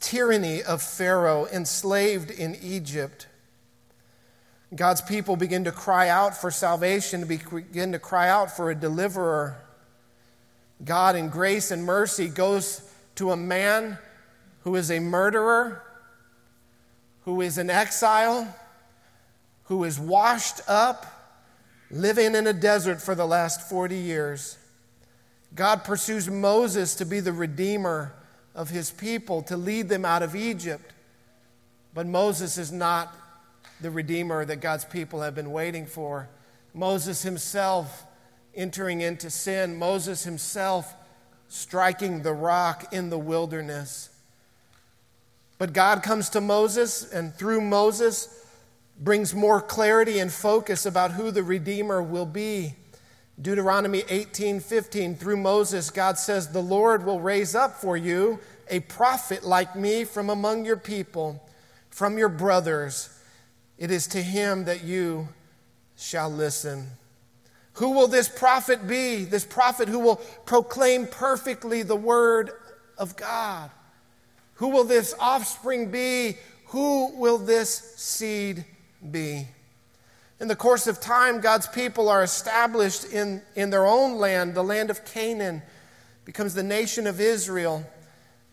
tyranny 0.00 0.62
of 0.62 0.82
Pharaoh, 0.82 1.46
enslaved 1.46 2.30
in 2.30 2.56
Egypt. 2.62 3.26
God's 4.74 5.02
people 5.02 5.36
begin 5.36 5.64
to 5.64 5.72
cry 5.72 6.08
out 6.08 6.36
for 6.36 6.50
salvation, 6.50 7.26
begin 7.26 7.92
to 7.92 7.98
cry 7.98 8.28
out 8.28 8.54
for 8.56 8.70
a 8.70 8.74
deliverer. 8.74 9.62
God, 10.84 11.14
in 11.14 11.28
grace 11.28 11.70
and 11.70 11.84
mercy, 11.84 12.28
goes 12.28 12.80
to 13.16 13.32
a 13.32 13.36
man 13.36 13.98
who 14.60 14.74
is 14.76 14.90
a 14.90 14.98
murderer, 14.98 15.82
who 17.24 17.40
is 17.40 17.58
in 17.58 17.68
exile, 17.68 18.56
who 19.64 19.84
is 19.84 19.98
washed 19.98 20.60
up, 20.68 21.06
living 21.90 22.34
in 22.34 22.46
a 22.46 22.52
desert 22.52 23.02
for 23.02 23.14
the 23.14 23.26
last 23.26 23.68
40 23.68 23.96
years. 23.96 24.56
God 25.54 25.84
pursues 25.84 26.30
Moses 26.30 26.94
to 26.96 27.04
be 27.04 27.20
the 27.20 27.32
redeemer 27.32 28.14
of 28.54 28.70
his 28.70 28.90
people, 28.90 29.42
to 29.42 29.56
lead 29.56 29.88
them 29.88 30.04
out 30.04 30.22
of 30.22 30.36
Egypt. 30.36 30.92
But 31.94 32.06
Moses 32.06 32.58
is 32.58 32.72
not 32.72 33.14
the 33.80 33.90
redeemer 33.90 34.44
that 34.44 34.60
God's 34.60 34.84
people 34.84 35.20
have 35.22 35.34
been 35.34 35.52
waiting 35.52 35.86
for. 35.86 36.28
Moses 36.74 37.22
himself 37.22 38.04
entering 38.54 39.00
into 39.00 39.30
sin, 39.30 39.78
Moses 39.78 40.24
himself 40.24 40.94
striking 41.48 42.22
the 42.22 42.32
rock 42.32 42.92
in 42.92 43.10
the 43.10 43.18
wilderness. 43.18 44.10
But 45.58 45.72
God 45.72 46.02
comes 46.02 46.30
to 46.30 46.40
Moses, 46.40 47.10
and 47.12 47.34
through 47.34 47.60
Moses, 47.60 48.42
brings 48.98 49.34
more 49.34 49.60
clarity 49.60 50.18
and 50.18 50.32
focus 50.32 50.86
about 50.86 51.12
who 51.12 51.30
the 51.30 51.42
Redeemer 51.42 52.02
will 52.02 52.26
be. 52.26 52.74
Deuteronomy 53.40 54.04
18 54.08 54.60
15, 54.60 55.16
through 55.16 55.36
Moses, 55.38 55.90
God 55.90 56.18
says, 56.18 56.48
The 56.48 56.60
Lord 56.60 57.04
will 57.04 57.20
raise 57.20 57.54
up 57.54 57.80
for 57.80 57.96
you 57.96 58.38
a 58.68 58.80
prophet 58.80 59.44
like 59.44 59.74
me 59.74 60.04
from 60.04 60.30
among 60.30 60.64
your 60.64 60.76
people, 60.76 61.42
from 61.90 62.18
your 62.18 62.28
brothers. 62.28 63.08
It 63.78 63.90
is 63.90 64.06
to 64.08 64.22
him 64.22 64.64
that 64.64 64.84
you 64.84 65.28
shall 65.96 66.30
listen. 66.30 66.88
Who 67.74 67.92
will 67.92 68.08
this 68.08 68.28
prophet 68.28 68.86
be? 68.86 69.24
This 69.24 69.44
prophet 69.44 69.88
who 69.88 69.98
will 69.98 70.16
proclaim 70.44 71.06
perfectly 71.06 71.82
the 71.82 71.96
word 71.96 72.50
of 72.98 73.16
God. 73.16 73.70
Who 74.54 74.68
will 74.68 74.84
this 74.84 75.14
offspring 75.18 75.90
be? 75.90 76.36
Who 76.66 77.16
will 77.16 77.38
this 77.38 77.94
seed 77.96 78.64
be? 79.10 79.48
In 80.42 80.48
the 80.48 80.56
course 80.56 80.88
of 80.88 80.98
time, 81.00 81.40
God's 81.40 81.68
people 81.68 82.08
are 82.08 82.24
established 82.24 83.04
in, 83.04 83.42
in 83.54 83.70
their 83.70 83.86
own 83.86 84.16
land, 84.18 84.56
the 84.56 84.64
land 84.64 84.90
of 84.90 85.04
Canaan, 85.04 85.62
becomes 86.24 86.52
the 86.52 86.64
nation 86.64 87.06
of 87.06 87.20
Israel. 87.20 87.84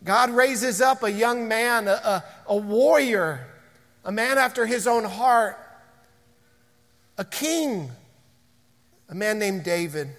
God 0.04 0.30
raises 0.30 0.82
up 0.82 1.02
a 1.02 1.12
young 1.12 1.47
man, 1.47 1.88
a, 1.88 1.93
a, 1.93 2.23
a 2.45 2.56
warrior, 2.56 3.47
a 4.06 4.12
man 4.12 4.38
after 4.38 4.67
his 4.67 4.86
own 4.86 5.04
heart, 5.04 5.58
a 7.17 7.25
king 7.25 7.89
a 9.10 9.15
man 9.15 9.39
named 9.39 9.63
David. 9.63 10.10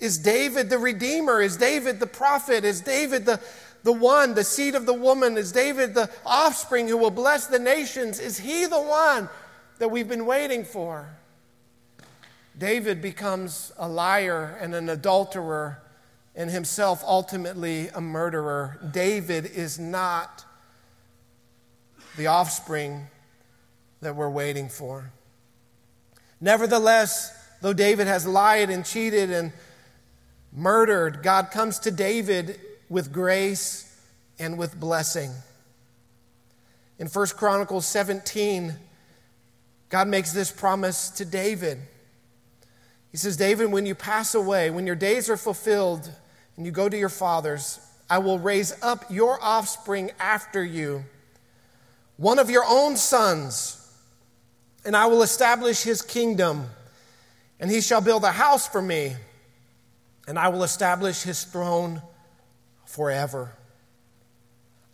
Is 0.00 0.18
David 0.18 0.70
the 0.70 0.78
Redeemer? 0.78 1.40
Is 1.40 1.56
David 1.56 2.00
the 2.00 2.08
prophet? 2.08 2.64
Is 2.64 2.80
David 2.80 3.26
the, 3.26 3.40
the 3.84 3.92
one, 3.92 4.34
the 4.34 4.42
seed 4.42 4.74
of 4.74 4.86
the 4.86 4.92
woman? 4.92 5.36
Is 5.36 5.52
David 5.52 5.94
the 5.94 6.10
offspring 6.26 6.88
who 6.88 6.96
will 6.96 7.12
bless 7.12 7.46
the 7.46 7.60
nations? 7.60 8.18
Is 8.18 8.38
he 8.38 8.66
the 8.66 8.80
one 8.80 9.28
that 9.78 9.90
we've 9.90 10.08
been 10.08 10.26
waiting 10.26 10.64
for? 10.64 11.08
David 12.56 13.00
becomes 13.00 13.72
a 13.78 13.88
liar 13.88 14.58
and 14.60 14.74
an 14.74 14.88
adulterer 14.88 15.80
and 16.34 16.50
himself 16.50 17.02
ultimately 17.06 17.88
a 17.88 18.00
murderer. 18.00 18.78
David 18.92 19.46
is 19.46 19.78
not 19.78 20.44
the 22.16 22.26
offspring 22.26 23.06
that 24.00 24.16
we're 24.16 24.30
waiting 24.30 24.68
for. 24.68 25.12
Nevertheless, 26.40 27.38
Though 27.60 27.72
David 27.72 28.06
has 28.06 28.26
lied 28.26 28.70
and 28.70 28.84
cheated 28.84 29.30
and 29.30 29.52
murdered, 30.52 31.22
God 31.22 31.50
comes 31.50 31.78
to 31.80 31.90
David 31.90 32.60
with 32.88 33.12
grace 33.12 33.84
and 34.38 34.56
with 34.56 34.78
blessing. 34.78 35.32
In 36.98 37.08
1 37.08 37.26
Chronicles 37.36 37.86
17, 37.86 38.74
God 39.88 40.08
makes 40.08 40.32
this 40.32 40.50
promise 40.50 41.10
to 41.10 41.24
David. 41.24 41.78
He 43.10 43.16
says, 43.16 43.36
David, 43.36 43.72
when 43.72 43.86
you 43.86 43.94
pass 43.94 44.34
away, 44.34 44.70
when 44.70 44.86
your 44.86 44.96
days 44.96 45.30
are 45.30 45.36
fulfilled 45.36 46.10
and 46.56 46.66
you 46.66 46.72
go 46.72 46.88
to 46.88 46.98
your 46.98 47.08
fathers, 47.08 47.80
I 48.10 48.18
will 48.18 48.38
raise 48.38 48.74
up 48.82 49.04
your 49.10 49.38
offspring 49.42 50.10
after 50.18 50.64
you, 50.64 51.04
one 52.16 52.38
of 52.38 52.50
your 52.50 52.64
own 52.66 52.96
sons, 52.96 53.74
and 54.84 54.96
I 54.96 55.06
will 55.06 55.22
establish 55.22 55.82
his 55.82 56.02
kingdom 56.02 56.68
and 57.60 57.70
he 57.70 57.80
shall 57.80 58.00
build 58.00 58.24
a 58.24 58.32
house 58.32 58.68
for 58.68 58.80
me, 58.80 59.16
and 60.26 60.38
I 60.38 60.48
will 60.48 60.62
establish 60.62 61.22
his 61.22 61.44
throne 61.44 62.02
forever. 62.84 63.52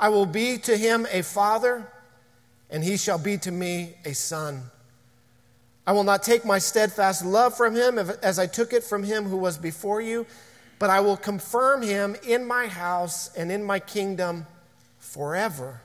I 0.01 0.09
will 0.09 0.27
be 0.27 0.59
to 0.59 0.77
him 0.77 1.07
a 1.11 1.23
father, 1.23 1.87
and 2.71 2.83
he 2.83 2.97
shall 2.97 3.19
be 3.19 3.37
to 3.39 3.53
me 3.53 3.95
a 4.05 4.15
son. 4.15 4.71
I 5.87 5.93
will 5.93 6.05
not 6.05 6.23
take 6.23 6.45
my 6.45 6.59
steadfast 6.59 7.25
love 7.25 7.57
from 7.57 7.75
him 7.75 7.99
as 7.99 8.39
I 8.39 8.47
took 8.47 8.73
it 8.73 8.85
from 8.85 9.03
him 9.03 9.25
who 9.25 9.37
was 9.37 9.59
before 9.59 10.01
you, 10.01 10.27
but 10.79 10.91
I 10.91 11.01
will 11.01 11.17
confirm 11.17 11.83
him 11.83 12.17
in 12.27 12.47
my 12.47 12.67
house 12.67 13.35
and 13.37 13.53
in 13.53 13.63
my 13.63 13.79
kingdom 13.79 14.47
forever, 14.99 15.81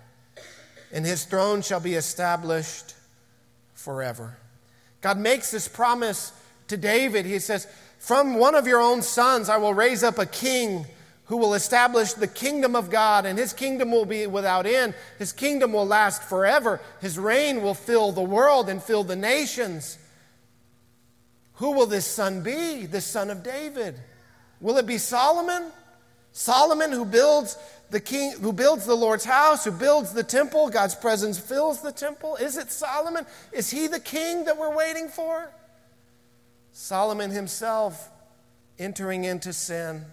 and 0.92 1.06
his 1.06 1.26
throne 1.26 1.62
shall 1.62 1.80
be 1.80 1.96
established 1.96 2.96
forever. 3.74 4.38
God 5.02 5.18
makes 5.18 5.52
this 5.52 5.68
promise 5.68 6.32
to 6.70 6.78
David, 6.78 7.26
he 7.26 7.40
says, 7.40 7.68
From 8.00 8.36
one 8.36 8.56
of 8.56 8.68
your 8.68 8.80
own 8.80 9.02
sons 9.02 9.50
I 9.50 9.58
will 9.58 9.74
raise 9.74 10.04
up 10.04 10.18
a 10.18 10.26
king 10.26 10.86
who 11.30 11.38
will 11.38 11.54
establish 11.54 12.14
the 12.14 12.28
kingdom 12.28 12.76
of 12.76 12.90
God, 12.90 13.26
and 13.26 13.38
his 13.38 13.54
kingdom 13.54 13.92
will 13.92 14.06
be 14.06 14.28
without 14.28 14.66
end. 14.66 14.96
His 15.18 15.32
kingdom 15.32 15.74
will 15.74 15.86
last 15.86 16.24
forever. 16.24 16.82
His 17.02 17.18
reign 17.18 17.62
will 17.62 17.76
fill 17.76 18.12
the 18.12 18.22
world 18.22 18.68
and 18.68 18.82
fill 18.82 19.04
the 19.04 19.16
nations. 19.16 19.98
Who 21.54 21.72
will 21.72 21.86
this 21.86 22.06
son 22.06 22.42
be, 22.42 22.86
the 22.88 23.00
son 23.00 23.30
of 23.30 23.44
David? 23.44 24.00
Will 24.60 24.78
it 24.78 24.88
be 24.88 24.98
Solomon? 24.98 25.72
Solomon 26.32 26.92
who 26.92 27.06
builds 27.06 27.58
the 27.92 28.00
king 28.00 28.34
who 28.42 28.54
builds 28.54 28.86
the 28.86 28.96
Lord's 28.96 29.26
house, 29.26 29.66
who 29.66 29.72
builds 29.72 30.14
the 30.14 30.24
temple, 30.24 30.70
God's 30.70 30.96
presence 30.96 31.40
fills 31.40 31.82
the 31.82 31.92
temple. 31.92 32.36
Is 32.38 32.58
it 32.58 32.72
Solomon? 32.72 33.26
Is 33.52 33.70
he 33.70 33.88
the 33.88 34.00
king 34.00 34.46
that 34.46 34.58
we're 34.58 34.76
waiting 34.76 35.10
for? 35.10 35.52
Solomon 36.72 37.32
himself 37.32 38.10
entering 38.78 39.26
into 39.26 39.54
sin, 39.54 40.06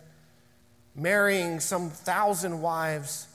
marrying 0.96 1.61
some 1.61 1.90
thousand 1.90 2.61
wives, 2.61 3.28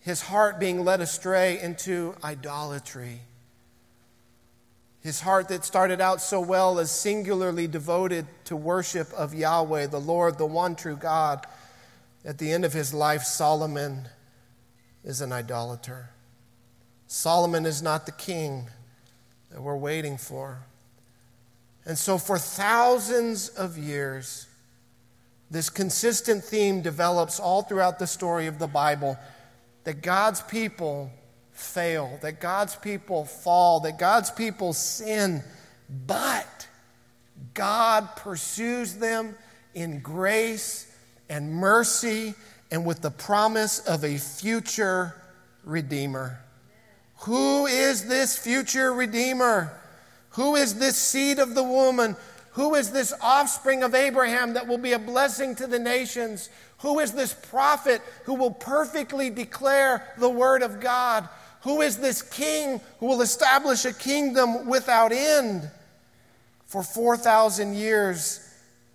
his 0.00 0.20
heart 0.22 0.58
being 0.58 0.84
led 0.84 1.00
astray 1.00 1.60
into 1.60 2.14
idolatry. 2.22 3.20
His 5.00 5.20
heart 5.20 5.48
that 5.48 5.64
started 5.64 6.00
out 6.00 6.20
so 6.20 6.40
well 6.40 6.80
as 6.80 6.90
singularly 6.90 7.68
devoted 7.68 8.26
to 8.46 8.56
worship 8.56 9.12
of 9.12 9.34
Yahweh, 9.34 9.86
the 9.86 10.00
Lord, 10.00 10.36
the 10.36 10.46
one 10.46 10.74
true 10.74 10.96
God. 10.96 11.46
At 12.24 12.38
the 12.38 12.52
end 12.52 12.64
of 12.64 12.72
his 12.72 12.92
life, 12.92 13.22
Solomon 13.22 14.08
is 15.04 15.20
an 15.20 15.32
idolater. 15.32 16.10
Solomon 17.06 17.66
is 17.66 17.82
not 17.82 18.04
the 18.04 18.12
king 18.12 18.68
that 19.50 19.62
we're 19.62 19.76
waiting 19.76 20.18
for. 20.18 20.58
And 21.84 21.96
so, 21.96 22.18
for 22.18 22.36
thousands 22.36 23.48
of 23.48 23.78
years, 23.78 24.45
this 25.50 25.70
consistent 25.70 26.42
theme 26.42 26.82
develops 26.82 27.38
all 27.38 27.62
throughout 27.62 27.98
the 27.98 28.06
story 28.06 28.46
of 28.46 28.58
the 28.58 28.66
Bible 28.66 29.16
that 29.84 30.02
God's 30.02 30.42
people 30.42 31.10
fail, 31.52 32.18
that 32.22 32.40
God's 32.40 32.74
people 32.76 33.24
fall, 33.24 33.80
that 33.80 33.98
God's 33.98 34.30
people 34.30 34.72
sin, 34.72 35.42
but 36.06 36.66
God 37.54 38.08
pursues 38.16 38.94
them 38.94 39.36
in 39.74 40.00
grace 40.00 40.92
and 41.28 41.52
mercy 41.52 42.34
and 42.70 42.84
with 42.84 43.00
the 43.00 43.10
promise 43.10 43.78
of 43.80 44.04
a 44.04 44.16
future 44.16 45.14
Redeemer. 45.64 46.40
Who 47.20 47.66
is 47.66 48.06
this 48.06 48.36
future 48.36 48.92
Redeemer? 48.92 49.72
Who 50.30 50.56
is 50.56 50.78
this 50.78 50.96
seed 50.96 51.38
of 51.38 51.54
the 51.54 51.62
woman? 51.62 52.16
Who 52.56 52.74
is 52.74 52.90
this 52.90 53.12
offspring 53.20 53.82
of 53.82 53.94
Abraham 53.94 54.54
that 54.54 54.66
will 54.66 54.78
be 54.78 54.94
a 54.94 54.98
blessing 54.98 55.54
to 55.56 55.66
the 55.66 55.78
nations? 55.78 56.48
Who 56.78 57.00
is 57.00 57.12
this 57.12 57.34
prophet 57.34 58.00
who 58.24 58.32
will 58.32 58.50
perfectly 58.50 59.28
declare 59.28 60.14
the 60.16 60.30
word 60.30 60.62
of 60.62 60.80
God? 60.80 61.28
Who 61.64 61.82
is 61.82 61.98
this 61.98 62.22
king 62.22 62.80
who 62.98 63.08
will 63.08 63.20
establish 63.20 63.84
a 63.84 63.92
kingdom 63.92 64.66
without 64.66 65.12
end? 65.12 65.70
For 66.64 66.82
4,000 66.82 67.74
years, 67.74 68.40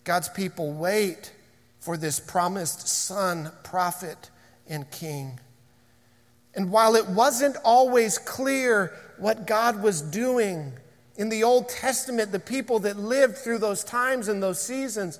God's 0.05 0.29
people 0.29 0.73
wait 0.73 1.31
for 1.79 1.97
this 1.97 2.19
promised 2.19 2.87
son, 2.87 3.51
prophet, 3.63 4.31
and 4.67 4.89
king. 4.89 5.39
And 6.55 6.71
while 6.71 6.95
it 6.95 7.05
wasn't 7.05 7.57
always 7.63 8.17
clear 8.17 8.91
what 9.19 9.45
God 9.45 9.83
was 9.83 10.01
doing 10.01 10.73
in 11.21 11.29
the 11.29 11.43
Old 11.43 11.69
Testament, 11.69 12.31
the 12.31 12.39
people 12.39 12.79
that 12.79 12.97
lived 12.97 13.37
through 13.37 13.59
those 13.59 13.83
times 13.83 14.27
and 14.27 14.41
those 14.41 14.59
seasons, 14.59 15.19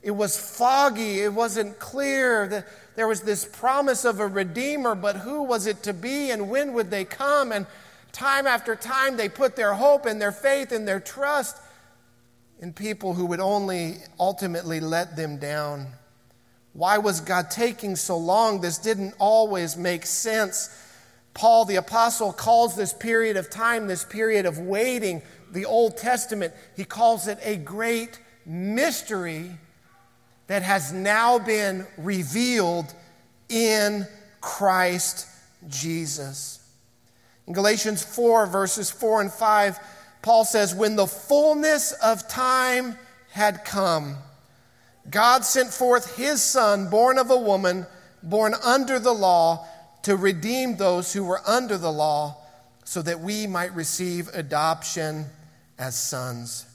it 0.00 0.12
was 0.12 0.38
foggy, 0.38 1.18
it 1.18 1.32
wasn't 1.32 1.80
clear. 1.80 2.64
There 2.94 3.08
was 3.08 3.22
this 3.22 3.44
promise 3.44 4.04
of 4.04 4.20
a 4.20 4.26
Redeemer, 4.28 4.94
but 4.94 5.16
who 5.16 5.42
was 5.42 5.66
it 5.66 5.82
to 5.82 5.92
be 5.92 6.30
and 6.30 6.48
when 6.48 6.74
would 6.74 6.92
they 6.92 7.04
come? 7.04 7.50
And 7.50 7.66
time 8.12 8.46
after 8.46 8.76
time, 8.76 9.16
they 9.16 9.28
put 9.28 9.56
their 9.56 9.74
hope 9.74 10.06
and 10.06 10.22
their 10.22 10.30
faith 10.30 10.70
and 10.70 10.86
their 10.86 11.00
trust 11.00 11.56
in 12.60 12.72
people 12.72 13.14
who 13.14 13.26
would 13.26 13.40
only 13.40 13.96
ultimately 14.20 14.78
let 14.78 15.16
them 15.16 15.38
down. 15.38 15.88
Why 16.72 16.98
was 16.98 17.20
God 17.20 17.50
taking 17.50 17.96
so 17.96 18.16
long? 18.16 18.60
This 18.60 18.78
didn't 18.78 19.14
always 19.18 19.76
make 19.76 20.06
sense. 20.06 20.70
Paul 21.34 21.64
the 21.64 21.76
Apostle 21.76 22.32
calls 22.32 22.76
this 22.76 22.92
period 22.92 23.36
of 23.36 23.50
time, 23.50 23.86
this 23.86 24.04
period 24.04 24.46
of 24.46 24.58
waiting, 24.58 25.22
the 25.50 25.64
Old 25.64 25.96
Testament, 25.96 26.54
he 26.76 26.84
calls 26.84 27.26
it 27.26 27.38
a 27.42 27.56
great 27.56 28.18
mystery 28.44 29.50
that 30.46 30.62
has 30.62 30.92
now 30.92 31.38
been 31.38 31.86
revealed 31.96 32.92
in 33.48 34.06
Christ 34.40 35.26
Jesus. 35.68 36.58
In 37.46 37.52
Galatians 37.52 38.02
4, 38.02 38.46
verses 38.46 38.90
4 38.90 39.22
and 39.22 39.32
5, 39.32 39.78
Paul 40.22 40.44
says, 40.44 40.74
When 40.74 40.96
the 40.96 41.06
fullness 41.06 41.92
of 41.92 42.28
time 42.28 42.96
had 43.30 43.64
come, 43.64 44.16
God 45.10 45.44
sent 45.44 45.70
forth 45.70 46.16
his 46.16 46.42
son, 46.42 46.88
born 46.88 47.18
of 47.18 47.30
a 47.30 47.36
woman, 47.36 47.86
born 48.22 48.54
under 48.62 48.98
the 48.98 49.12
law, 49.12 49.66
to 50.02 50.16
redeem 50.16 50.76
those 50.76 51.12
who 51.12 51.24
were 51.24 51.40
under 51.46 51.78
the 51.78 51.92
law, 51.92 52.36
so 52.84 53.00
that 53.02 53.20
we 53.20 53.46
might 53.46 53.74
receive 53.74 54.28
adoption 54.34 55.26
as 55.78 55.96
sons. 55.96 56.66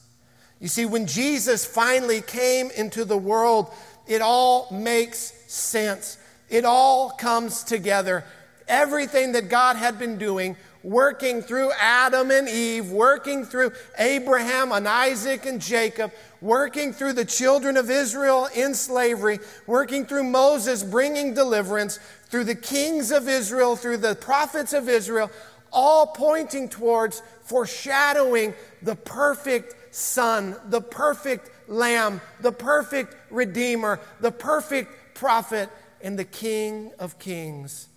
You 0.59 0.67
see, 0.67 0.85
when 0.85 1.05
Jesus 1.05 1.65
finally 1.65 2.21
came 2.21 2.71
into 2.71 3.05
the 3.05 3.17
world, 3.17 3.71
it 4.07 4.21
all 4.21 4.67
makes 4.71 5.33
sense. 5.47 6.17
It 6.49 6.65
all 6.65 7.11
comes 7.11 7.63
together. 7.63 8.23
Everything 8.67 9.33
that 9.33 9.49
God 9.49 9.75
had 9.75 9.99
been 9.99 10.17
doing, 10.17 10.55
working 10.81 11.41
through 11.41 11.71
Adam 11.79 12.31
and 12.31 12.47
Eve, 12.47 12.89
working 12.89 13.45
through 13.45 13.73
Abraham 13.97 14.71
and 14.71 14.87
Isaac 14.87 15.45
and 15.45 15.61
Jacob, 15.61 16.11
working 16.41 16.93
through 16.93 17.13
the 17.13 17.25
children 17.25 17.77
of 17.77 17.91
Israel 17.91 18.47
in 18.55 18.73
slavery, 18.73 19.39
working 19.67 20.05
through 20.05 20.23
Moses 20.23 20.83
bringing 20.83 21.33
deliverance, 21.33 21.99
through 22.29 22.43
the 22.43 22.55
kings 22.55 23.11
of 23.11 23.27
Israel, 23.27 23.75
through 23.75 23.97
the 23.97 24.15
prophets 24.15 24.73
of 24.73 24.89
Israel, 24.89 25.31
all 25.71 26.07
pointing 26.07 26.69
towards 26.69 27.21
foreshadowing 27.43 28.53
the 28.81 28.95
perfect 28.95 29.75
Son, 29.95 30.55
the 30.65 30.81
perfect 30.81 31.49
Lamb, 31.67 32.21
the 32.41 32.51
perfect 32.51 33.15
Redeemer, 33.29 33.99
the 34.19 34.31
perfect 34.31 35.15
prophet, 35.15 35.69
and 36.01 36.17
the 36.17 36.25
King 36.25 36.91
of 36.99 37.17
Kings 37.19 37.87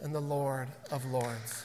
and 0.00 0.14
the 0.14 0.20
Lord 0.20 0.68
of 0.90 1.04
Lords. 1.06 1.64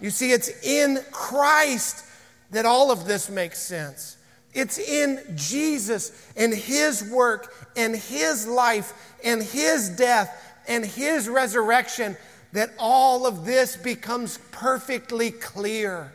You 0.00 0.10
see, 0.10 0.32
it's 0.32 0.48
in 0.64 0.98
Christ 1.10 2.04
that 2.50 2.64
all 2.64 2.90
of 2.90 3.04
this 3.04 3.28
makes 3.28 3.58
sense. 3.58 4.16
It's 4.52 4.78
in 4.78 5.22
Jesus 5.36 6.32
and 6.36 6.52
His 6.52 7.04
work 7.04 7.54
and 7.76 7.94
His 7.94 8.46
life 8.46 9.14
and 9.22 9.42
His 9.42 9.90
death 9.90 10.49
and 10.70 10.86
His 10.86 11.28
resurrection 11.28 12.16
that 12.52 12.70
all 12.78 13.26
of 13.26 13.44
this 13.44 13.76
becomes 13.76 14.38
perfectly 14.52 15.32
clear. 15.32 16.12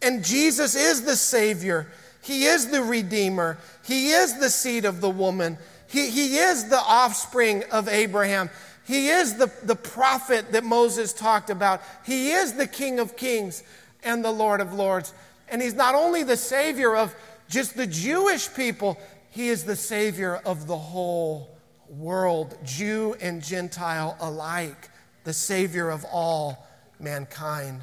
And 0.00 0.24
Jesus 0.24 0.74
is 0.74 1.02
the 1.02 1.16
Savior. 1.16 1.88
He 2.22 2.44
is 2.44 2.68
the 2.68 2.80
Redeemer. 2.80 3.58
He 3.84 4.10
is 4.10 4.38
the 4.38 4.50
seed 4.50 4.84
of 4.84 5.00
the 5.00 5.10
woman. 5.10 5.58
He, 5.88 6.10
he 6.10 6.38
is 6.38 6.68
the 6.68 6.78
offspring 6.78 7.64
of 7.72 7.88
Abraham. 7.88 8.50
He 8.86 9.08
is 9.08 9.36
the, 9.36 9.52
the 9.64 9.76
prophet 9.76 10.52
that 10.52 10.62
Moses 10.62 11.12
talked 11.12 11.50
about. 11.50 11.82
He 12.06 12.30
is 12.30 12.52
the 12.52 12.68
King 12.68 13.00
of 13.00 13.16
Kings 13.16 13.64
and 14.04 14.24
the 14.24 14.30
Lord 14.30 14.60
of 14.60 14.72
Lords. 14.72 15.12
And 15.48 15.60
He's 15.60 15.74
not 15.74 15.96
only 15.96 16.22
the 16.22 16.36
Savior 16.36 16.94
of 16.94 17.14
just 17.48 17.76
the 17.76 17.86
Jewish 17.86 18.52
people, 18.54 18.96
He 19.30 19.48
is 19.48 19.64
the 19.64 19.76
Savior 19.76 20.36
of 20.44 20.68
the 20.68 20.78
whole 20.78 21.52
world, 21.98 22.56
Jew 22.64 23.16
and 23.20 23.42
Gentile 23.42 24.16
alike, 24.20 24.90
the 25.24 25.32
Savior 25.32 25.90
of 25.90 26.04
all 26.10 26.66
mankind. 26.98 27.80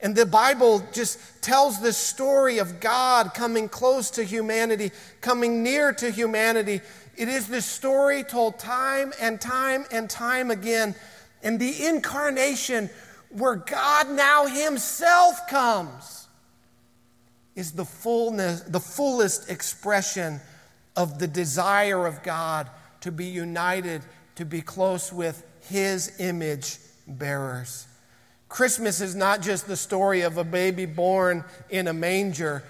And 0.00 0.14
the 0.14 0.26
Bible 0.26 0.82
just 0.92 1.18
tells 1.42 1.80
the 1.80 1.92
story 1.92 2.58
of 2.58 2.80
God 2.80 3.34
coming 3.34 3.68
close 3.68 4.10
to 4.12 4.24
humanity, 4.24 4.92
coming 5.20 5.62
near 5.62 5.92
to 5.94 6.10
humanity. 6.10 6.80
It 7.16 7.28
is 7.28 7.48
this 7.48 7.66
story 7.66 8.22
told 8.22 8.58
time 8.58 9.12
and 9.20 9.40
time 9.40 9.84
and 9.90 10.08
time 10.08 10.50
again. 10.50 10.94
And 11.42 11.58
the 11.58 11.86
incarnation, 11.86 12.90
where 13.30 13.56
God 13.56 14.08
now 14.10 14.46
Himself 14.46 15.48
comes, 15.48 16.28
is 17.56 17.72
the 17.72 17.84
fullness, 17.84 18.60
the 18.62 18.80
fullest 18.80 19.50
expression 19.50 20.40
of 20.96 21.18
the 21.18 21.26
desire 21.26 22.06
of 22.06 22.22
God 22.22 22.70
to 23.00 23.12
be 23.12 23.26
united, 23.26 24.02
to 24.36 24.44
be 24.44 24.60
close 24.60 25.12
with 25.12 25.44
His 25.68 26.18
image 26.20 26.78
bearers. 27.06 27.86
Christmas 28.48 29.00
is 29.00 29.14
not 29.14 29.42
just 29.42 29.66
the 29.66 29.76
story 29.76 30.22
of 30.22 30.38
a 30.38 30.44
baby 30.44 30.86
born 30.86 31.44
in 31.68 31.88
a 31.88 31.92
manger. 31.92 32.62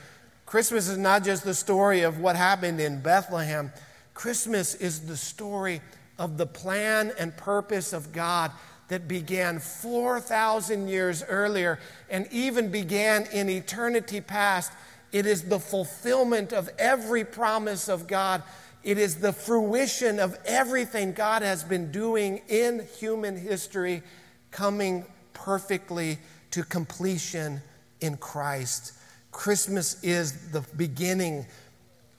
Christmas 0.45 0.89
is 0.89 0.99
not 0.99 1.25
just 1.25 1.45
the 1.45 1.55
story 1.55 2.03
of 2.03 2.19
what 2.19 2.35
happened 2.37 2.81
in 2.81 3.01
Bethlehem. 3.01 3.73
Christmas 4.15 4.75
is 4.75 5.07
the 5.07 5.17
story 5.17 5.81
of 6.19 6.37
the 6.37 6.47
plan 6.47 7.13
and 7.19 7.37
purpose 7.37 7.93
of 7.93 8.13
God 8.13 8.51
that 8.89 9.07
began 9.07 9.61
4,000 9.61 10.89
years 10.89 11.23
earlier 11.29 11.79
and 12.11 12.27
even 12.33 12.71
began 12.71 13.27
in 13.27 13.49
eternity 13.49 14.21
past. 14.21 14.73
It 15.13 15.27
is 15.27 15.43
the 15.43 15.61
fulfillment 15.61 16.53
of 16.53 16.69
every 16.79 17.25
promise 17.25 17.89
of 17.89 18.07
God. 18.07 18.43
It 18.83 18.99
is 18.99 19.17
the 19.17 19.33
fruition 19.33 20.19
of 20.19 20.39
everything 20.45 21.13
God 21.13 21.43
has 21.43 21.65
been 21.65 21.91
doing 21.91 22.43
in 22.49 22.87
human 22.99 23.37
history 23.37 24.03
coming 24.51 25.05
perfectly 25.33 26.19
to 26.53 26.63
completion 26.63 27.61
in 28.01 28.17
Christ. 28.17 28.95
Christmas 29.33 30.03
is 30.03 30.51
the 30.51 30.65
beginning 30.77 31.47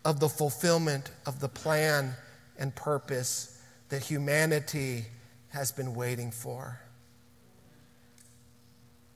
of 0.06 0.20
the 0.20 0.30
fulfillment 0.30 1.12
of 1.26 1.40
the 1.40 1.50
plan 1.50 2.14
and 2.58 2.74
purpose 2.76 3.62
that 3.90 4.04
humanity 4.04 5.06
has 5.50 5.72
been 5.72 5.96
waiting 5.96 6.32
for. 6.32 6.80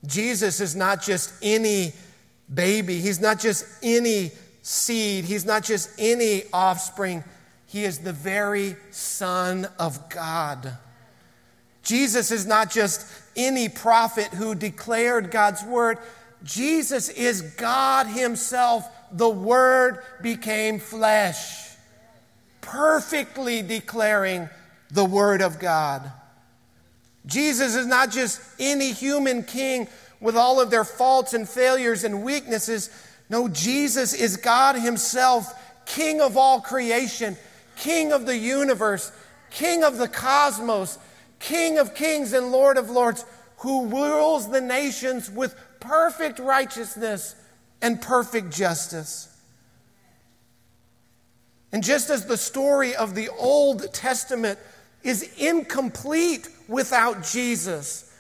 Jesus 0.05 0.59
is 0.59 0.75
not 0.75 1.01
just 1.01 1.33
any 1.41 1.93
baby, 2.53 2.99
he's 2.99 3.21
not 3.21 3.39
just 3.39 3.65
any 3.81 4.31
seed, 4.63 5.25
he's 5.25 5.45
not 5.45 5.63
just 5.63 5.91
any 5.99 6.43
offspring, 6.51 7.23
he 7.67 7.83
is 7.83 7.99
the 7.99 8.13
very 8.13 8.75
Son 8.89 9.67
of 9.77 10.09
God. 10.09 10.75
Jesus 11.83 12.31
is 12.31 12.45
not 12.45 12.71
just 12.71 13.05
any 13.35 13.69
prophet 13.69 14.27
who 14.27 14.55
declared 14.55 15.29
God's 15.29 15.63
word. 15.63 15.97
Jesus 16.43 17.09
is 17.09 17.41
God 17.41 18.07
Himself. 18.07 18.89
The 19.11 19.29
Word 19.29 19.99
became 20.21 20.79
flesh, 20.79 21.69
perfectly 22.61 23.61
declaring 23.61 24.49
the 24.91 25.05
Word 25.05 25.41
of 25.41 25.59
God. 25.59 26.11
Jesus 27.25 27.75
is 27.75 27.85
not 27.85 28.11
just 28.11 28.41
any 28.59 28.91
human 28.91 29.43
king 29.43 29.87
with 30.19 30.35
all 30.35 30.59
of 30.59 30.71
their 30.71 30.83
faults 30.83 31.33
and 31.33 31.47
failures 31.47 32.03
and 32.03 32.23
weaknesses. 32.23 32.89
No, 33.29 33.47
Jesus 33.47 34.13
is 34.13 34.37
God 34.37 34.75
Himself, 34.75 35.53
King 35.85 36.21
of 36.21 36.37
all 36.37 36.61
creation, 36.61 37.37
King 37.75 38.11
of 38.11 38.25
the 38.25 38.37
universe, 38.37 39.11
King 39.49 39.83
of 39.83 39.97
the 39.97 40.07
cosmos, 40.07 40.97
King 41.39 41.77
of 41.77 41.93
kings 41.93 42.33
and 42.33 42.51
Lord 42.51 42.77
of 42.77 42.89
lords, 42.89 43.25
who 43.57 43.87
rules 43.87 44.49
the 44.49 44.61
nations 44.61 45.29
with 45.29 45.55
perfect 45.79 46.39
righteousness 46.39 47.35
and 47.81 48.01
perfect 48.01 48.51
justice. 48.51 49.29
And 51.73 51.83
just 51.83 52.09
as 52.09 52.25
the 52.25 52.37
story 52.37 52.95
of 52.95 53.15
the 53.15 53.29
Old 53.29 53.93
Testament 53.93 54.59
is 55.03 55.29
incomplete 55.37 56.47
without 56.67 57.23
Jesus, 57.23 58.11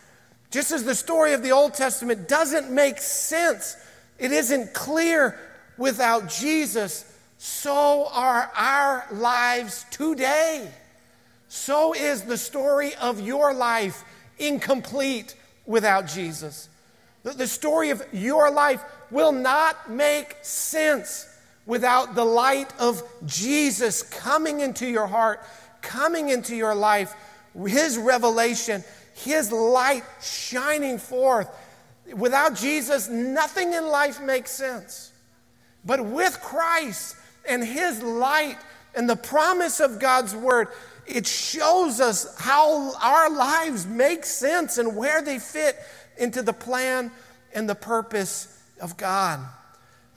just 0.51 0.71
as 0.71 0.83
the 0.83 0.95
story 0.95 1.33
of 1.33 1.43
the 1.43 1.51
Old 1.51 1.73
Testament 1.73 2.27
doesn't 2.27 2.69
make 2.69 2.97
sense, 2.97 3.77
it 4.23 4.31
isn't 4.31 4.73
clear 4.73 5.37
without 5.77 6.29
Jesus, 6.29 7.03
so 7.37 8.07
are 8.09 8.49
our 8.55 9.05
lives 9.11 9.85
today. 9.91 10.71
So 11.49 11.93
is 11.93 12.21
the 12.21 12.37
story 12.37 12.95
of 12.95 13.19
your 13.19 13.53
life 13.53 14.01
incomplete 14.39 15.35
without 15.65 16.07
Jesus. 16.07 16.69
The, 17.23 17.47
story 17.47 17.89
of 17.89 18.01
your 18.13 18.49
life 18.49 18.81
will 19.11 19.33
not 19.33 19.91
make 19.91 20.37
sense 20.41 21.27
without 21.65 22.15
the 22.15 22.23
light 22.23 22.73
of 22.79 23.03
Jesus 23.25 24.03
coming 24.03 24.61
into 24.61 24.87
your 24.87 25.07
heart, 25.07 25.41
coming 25.81 26.29
into 26.29 26.55
your 26.55 26.73
life, 26.73 27.13
His 27.53 27.97
revelation 27.97 28.85
his 29.13 29.51
light 29.51 30.03
shining 30.21 30.97
forth. 30.97 31.49
Without 32.11 32.55
Jesus, 32.55 33.09
nothing 33.09 33.73
in 33.73 33.87
life 33.87 34.21
makes 34.21 34.51
sense. 34.51 35.11
But 35.85 36.03
with 36.05 36.39
Christ 36.41 37.15
and 37.47 37.63
His 37.63 38.01
light 38.01 38.57
and 38.95 39.09
the 39.09 39.15
promise 39.15 39.79
of 39.79 39.99
God's 39.99 40.35
Word, 40.35 40.67
it 41.05 41.27
shows 41.27 41.99
us 41.99 42.35
how 42.39 42.93
our 43.01 43.29
lives 43.29 43.85
make 43.85 44.25
sense 44.25 44.77
and 44.77 44.95
where 44.95 45.21
they 45.21 45.39
fit 45.39 45.77
into 46.17 46.41
the 46.41 46.53
plan 46.53 47.11
and 47.53 47.69
the 47.69 47.75
purpose 47.75 48.61
of 48.81 48.97
God. 48.97 49.39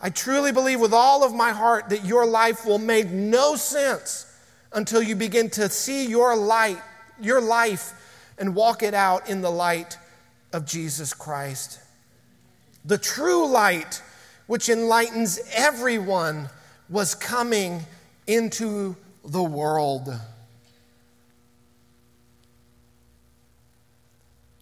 I 0.00 0.10
truly 0.10 0.52
believe 0.52 0.80
with 0.80 0.92
all 0.92 1.24
of 1.24 1.34
my 1.34 1.52
heart 1.52 1.88
that 1.88 2.04
your 2.04 2.26
life 2.26 2.66
will 2.66 2.78
make 2.78 3.08
no 3.10 3.56
sense 3.56 4.26
until 4.72 5.02
you 5.02 5.16
begin 5.16 5.48
to 5.50 5.68
see 5.68 6.06
your 6.06 6.36
light, 6.36 6.78
your 7.20 7.40
life 7.40 7.94
and 8.38 8.54
walk 8.54 8.82
it 8.82 8.94
out 8.94 9.28
in 9.28 9.40
the 9.40 9.50
light 9.50 9.96
of 10.52 10.66
Jesus 10.66 11.12
Christ. 11.12 11.80
The 12.84 12.98
true 12.98 13.46
light, 13.48 14.02
which 14.46 14.68
enlightens 14.68 15.40
everyone, 15.54 16.48
was 16.88 17.14
coming 17.14 17.84
into 18.26 18.96
the 19.24 19.42
world. 19.42 20.14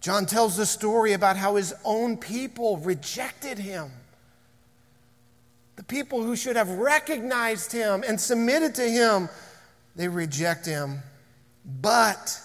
John 0.01 0.25
tells 0.25 0.55
the 0.57 0.65
story 0.65 1.13
about 1.13 1.35
how 1.35 1.55
his 1.55 1.73
own 1.83 2.17
people 2.17 2.77
rejected 2.77 3.57
him. 3.57 3.91
The 5.77 5.83
people 5.83 6.23
who 6.23 6.35
should 6.35 6.55
have 6.55 6.69
recognized 6.69 7.71
him 7.71 8.03
and 8.07 8.21
submitted 8.21 8.75
to 8.75 8.87
him, 8.87 9.29
they 9.95 10.07
reject 10.07 10.65
him. 10.65 10.99
But 11.81 12.39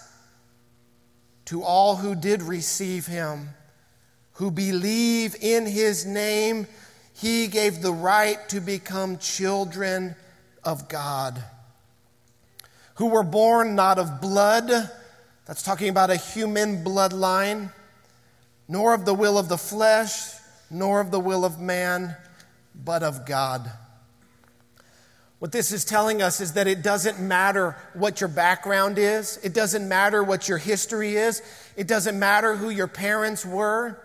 to 1.51 1.63
all 1.63 1.97
who 1.97 2.15
did 2.15 2.41
receive 2.41 3.05
him, 3.05 3.49
who 4.35 4.49
believe 4.49 5.35
in 5.41 5.65
his 5.65 6.05
name, 6.05 6.65
he 7.13 7.47
gave 7.47 7.81
the 7.81 7.91
right 7.91 8.47
to 8.47 8.61
become 8.61 9.17
children 9.17 10.15
of 10.63 10.87
God, 10.87 11.43
who 12.95 13.07
were 13.07 13.21
born 13.21 13.75
not 13.75 13.99
of 13.99 14.21
blood, 14.21 14.71
that's 15.45 15.61
talking 15.61 15.89
about 15.89 16.09
a 16.09 16.15
human 16.15 16.85
bloodline, 16.85 17.73
nor 18.69 18.93
of 18.93 19.03
the 19.03 19.13
will 19.13 19.37
of 19.37 19.49
the 19.49 19.57
flesh, 19.57 20.31
nor 20.69 21.01
of 21.01 21.11
the 21.11 21.19
will 21.19 21.43
of 21.43 21.59
man, 21.59 22.15
but 22.73 23.03
of 23.03 23.25
God. 23.25 23.69
What 25.41 25.51
this 25.51 25.71
is 25.71 25.83
telling 25.83 26.21
us 26.21 26.39
is 26.39 26.53
that 26.53 26.67
it 26.67 26.83
doesn't 26.83 27.19
matter 27.19 27.75
what 27.95 28.21
your 28.21 28.27
background 28.27 28.99
is, 28.99 29.39
it 29.41 29.55
doesn't 29.55 29.89
matter 29.89 30.23
what 30.23 30.47
your 30.47 30.59
history 30.59 31.15
is, 31.15 31.41
it 31.75 31.87
doesn't 31.87 32.19
matter 32.19 32.55
who 32.55 32.69
your 32.69 32.85
parents 32.85 33.43
were, 33.43 33.99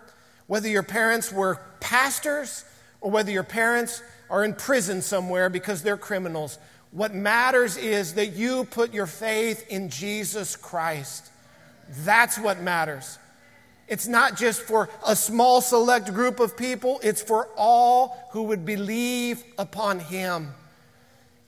whether 0.46 0.66
your 0.66 0.82
parents 0.82 1.30
were 1.30 1.60
pastors 1.78 2.64
or 3.02 3.10
whether 3.10 3.30
your 3.30 3.42
parents 3.42 4.02
are 4.30 4.44
in 4.44 4.54
prison 4.54 5.02
somewhere 5.02 5.50
because 5.50 5.82
they're 5.82 5.98
criminals. 5.98 6.58
What 6.90 7.14
matters 7.14 7.76
is 7.76 8.14
that 8.14 8.28
you 8.28 8.64
put 8.64 8.94
your 8.94 9.06
faith 9.06 9.66
in 9.68 9.90
Jesus 9.90 10.56
Christ. 10.56 11.28
That's 11.98 12.38
what 12.38 12.62
matters. 12.62 13.18
It's 13.88 14.08
not 14.08 14.38
just 14.38 14.62
for 14.62 14.88
a 15.06 15.14
small 15.14 15.60
select 15.60 16.14
group 16.14 16.40
of 16.40 16.56
people, 16.56 16.98
it's 17.02 17.20
for 17.20 17.50
all 17.58 18.30
who 18.32 18.44
would 18.44 18.64
believe 18.64 19.44
upon 19.58 20.00
Him. 20.00 20.54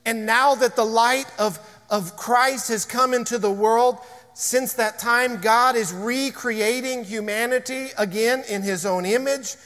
And 0.08 0.24
now 0.24 0.54
that 0.54 0.74
the 0.74 0.86
light 0.86 1.26
of, 1.38 1.58
of 1.90 2.16
Christ 2.16 2.68
has 2.68 2.86
come 2.86 3.12
into 3.12 3.36
the 3.36 3.50
world, 3.50 3.98
since 4.32 4.72
that 4.72 4.98
time, 4.98 5.42
God 5.42 5.76
is 5.76 5.92
recreating 5.92 7.04
humanity 7.04 7.88
again 7.98 8.42
in 8.48 8.62
his 8.62 8.86
own 8.86 9.04
image. 9.04 9.56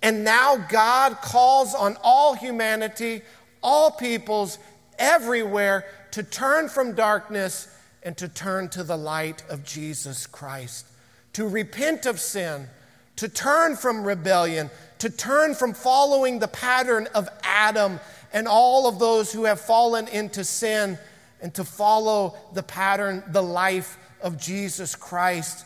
And 0.00 0.22
now 0.22 0.54
God 0.68 1.16
calls 1.20 1.74
on 1.74 1.96
all 2.04 2.34
humanity, 2.34 3.22
all 3.64 3.90
peoples, 3.90 4.60
everywhere 4.96 5.84
to 6.12 6.22
turn 6.22 6.68
from 6.68 6.94
darkness 6.94 7.66
and 8.04 8.16
to 8.16 8.28
turn 8.28 8.68
to 8.68 8.84
the 8.84 8.96
light 8.96 9.42
of 9.50 9.64
Jesus 9.64 10.24
Christ, 10.24 10.86
to 11.32 11.48
repent 11.48 12.06
of 12.06 12.20
sin, 12.20 12.68
to 13.16 13.28
turn 13.28 13.74
from 13.74 14.04
rebellion, 14.04 14.70
to 15.00 15.10
turn 15.10 15.56
from 15.56 15.74
following 15.74 16.38
the 16.38 16.46
pattern 16.46 17.08
of 17.12 17.28
Adam 17.42 17.98
and 18.32 18.46
all 18.46 18.88
of 18.88 18.98
those 18.98 19.32
who 19.32 19.44
have 19.44 19.60
fallen 19.60 20.08
into 20.08 20.44
sin 20.44 20.98
and 21.40 21.54
to 21.54 21.64
follow 21.64 22.34
the 22.52 22.62
pattern, 22.62 23.24
the 23.28 23.42
life 23.42 23.98
of 24.22 24.38
Jesus 24.38 24.94
Christ, 24.94 25.64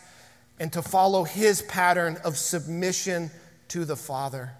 and 0.59 0.71
to 0.73 0.81
follow 0.81 1.23
his 1.23 1.61
pattern 1.63 2.17
of 2.23 2.37
submission 2.37 3.29
to 3.69 3.85
the 3.85 3.95
Father. 3.95 4.51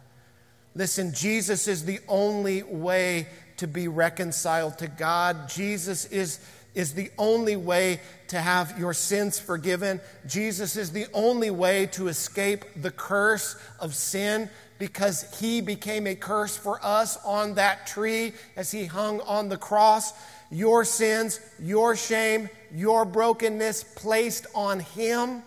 Listen, 0.76 1.14
Jesus 1.14 1.68
is 1.68 1.86
the 1.86 2.00
only 2.08 2.64
way 2.64 3.28
to 3.58 3.68
be 3.68 3.88
reconciled 3.88 4.78
to 4.80 4.88
God. 4.88 5.48
Jesus 5.48 6.06
is, 6.08 6.40
is 6.74 6.94
the 6.94 7.10
only 7.18 7.56
way 7.56 8.02
to 8.28 8.40
have 8.40 8.78
your 8.78 8.94
sins 8.94 9.40
forgiven. 9.40 10.02
Jesus 10.28 10.76
is 10.76 10.92
the 10.92 11.08
only 11.14 11.50
way 11.50 11.86
to 11.88 12.10
escape 12.10 12.66
the 12.76 12.92
curse 12.92 13.56
of 13.80 13.96
sin 13.96 14.50
because 14.78 15.40
he 15.40 15.62
became 15.62 16.08
a 16.08 16.16
curse 16.16 16.58
for 16.58 16.80
us 16.84 17.18
on 17.24 17.56
that 17.56 17.88
tree 17.88 18.34
as 18.56 18.72
he 18.72 18.86
hung 18.86 19.22
on 19.22 19.50
the 19.50 19.58
cross. 19.58 20.14
Your 20.52 20.84
sins, 20.86 21.40
your 21.60 21.96
shame, 21.96 22.50
your 22.74 23.06
brokenness 23.06 23.84
placed 23.96 24.48
on 24.54 24.80
him 24.80 25.44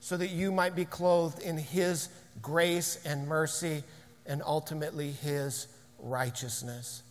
so 0.00 0.16
that 0.16 0.30
you 0.30 0.52
might 0.52 0.76
be 0.76 0.84
clothed 0.84 1.42
in 1.42 1.56
his 1.58 2.08
grace 2.42 3.00
and 3.04 3.26
mercy 3.26 3.82
and 4.26 4.42
ultimately 4.44 5.10
his 5.10 5.68
righteousness. 5.98 7.02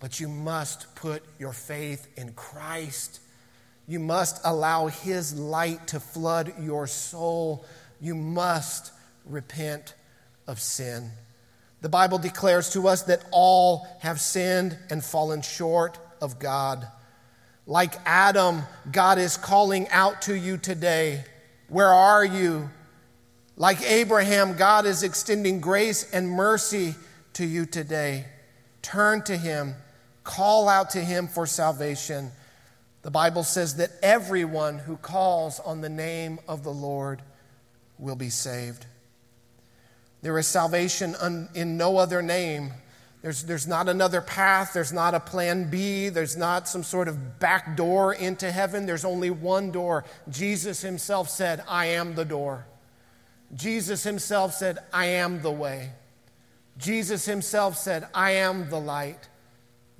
But 0.00 0.20
you 0.20 0.28
must 0.28 0.94
put 0.94 1.22
your 1.38 1.52
faith 1.52 2.08
in 2.16 2.32
Christ. 2.32 3.20
You 3.86 4.00
must 4.00 4.40
allow 4.44 4.86
his 4.86 5.38
light 5.38 5.88
to 5.88 6.00
flood 6.00 6.54
your 6.60 6.86
soul. 6.86 7.64
You 8.00 8.14
must 8.14 8.92
repent 9.24 9.94
of 10.48 10.58
sin. 10.58 11.12
The 11.80 11.88
Bible 11.88 12.18
declares 12.18 12.70
to 12.70 12.88
us 12.88 13.02
that 13.02 13.24
all 13.30 13.86
have 14.00 14.20
sinned 14.20 14.76
and 14.90 15.04
fallen 15.04 15.42
short 15.42 15.96
of 16.20 16.40
God. 16.40 16.88
Like 17.66 17.94
Adam, 18.04 18.62
God 18.90 19.18
is 19.18 19.36
calling 19.36 19.88
out 19.90 20.22
to 20.22 20.34
you 20.34 20.56
today. 20.56 21.22
Where 21.68 21.92
are 21.92 22.24
you? 22.24 22.70
Like 23.56 23.82
Abraham, 23.82 24.56
God 24.56 24.86
is 24.86 25.02
extending 25.02 25.60
grace 25.60 26.10
and 26.12 26.30
mercy 26.30 26.94
to 27.34 27.44
you 27.44 27.66
today. 27.66 28.24
Turn 28.82 29.22
to 29.24 29.36
Him, 29.36 29.74
call 30.24 30.68
out 30.68 30.90
to 30.90 31.00
Him 31.00 31.28
for 31.28 31.46
salvation. 31.46 32.32
The 33.02 33.10
Bible 33.10 33.44
says 33.44 33.76
that 33.76 33.90
everyone 34.02 34.78
who 34.78 34.96
calls 34.96 35.60
on 35.60 35.80
the 35.80 35.88
name 35.88 36.40
of 36.48 36.64
the 36.64 36.72
Lord 36.72 37.22
will 37.98 38.16
be 38.16 38.30
saved. 38.30 38.86
There 40.22 40.38
is 40.38 40.46
salvation 40.46 41.14
in 41.54 41.76
no 41.76 41.96
other 41.96 42.22
name. 42.22 42.72
There's, 43.22 43.44
there's 43.44 43.66
not 43.66 43.88
another 43.88 44.20
path. 44.20 44.72
There's 44.72 44.92
not 44.92 45.14
a 45.14 45.20
plan 45.20 45.70
B. 45.70 46.08
There's 46.08 46.36
not 46.36 46.68
some 46.68 46.82
sort 46.82 47.08
of 47.08 47.38
back 47.38 47.76
door 47.76 48.14
into 48.14 48.50
heaven. 48.50 48.86
There's 48.86 49.04
only 49.04 49.30
one 49.30 49.70
door. 49.70 50.04
Jesus 50.28 50.80
himself 50.82 51.28
said, 51.28 51.62
I 51.68 51.86
am 51.86 52.14
the 52.14 52.24
door. 52.24 52.66
Jesus 53.54 54.04
himself 54.04 54.54
said, 54.54 54.78
I 54.92 55.06
am 55.06 55.42
the 55.42 55.50
way. 55.50 55.90
Jesus 56.76 57.24
himself 57.24 57.76
said, 57.76 58.06
I 58.14 58.32
am 58.32 58.70
the 58.70 58.80
light. 58.80 59.28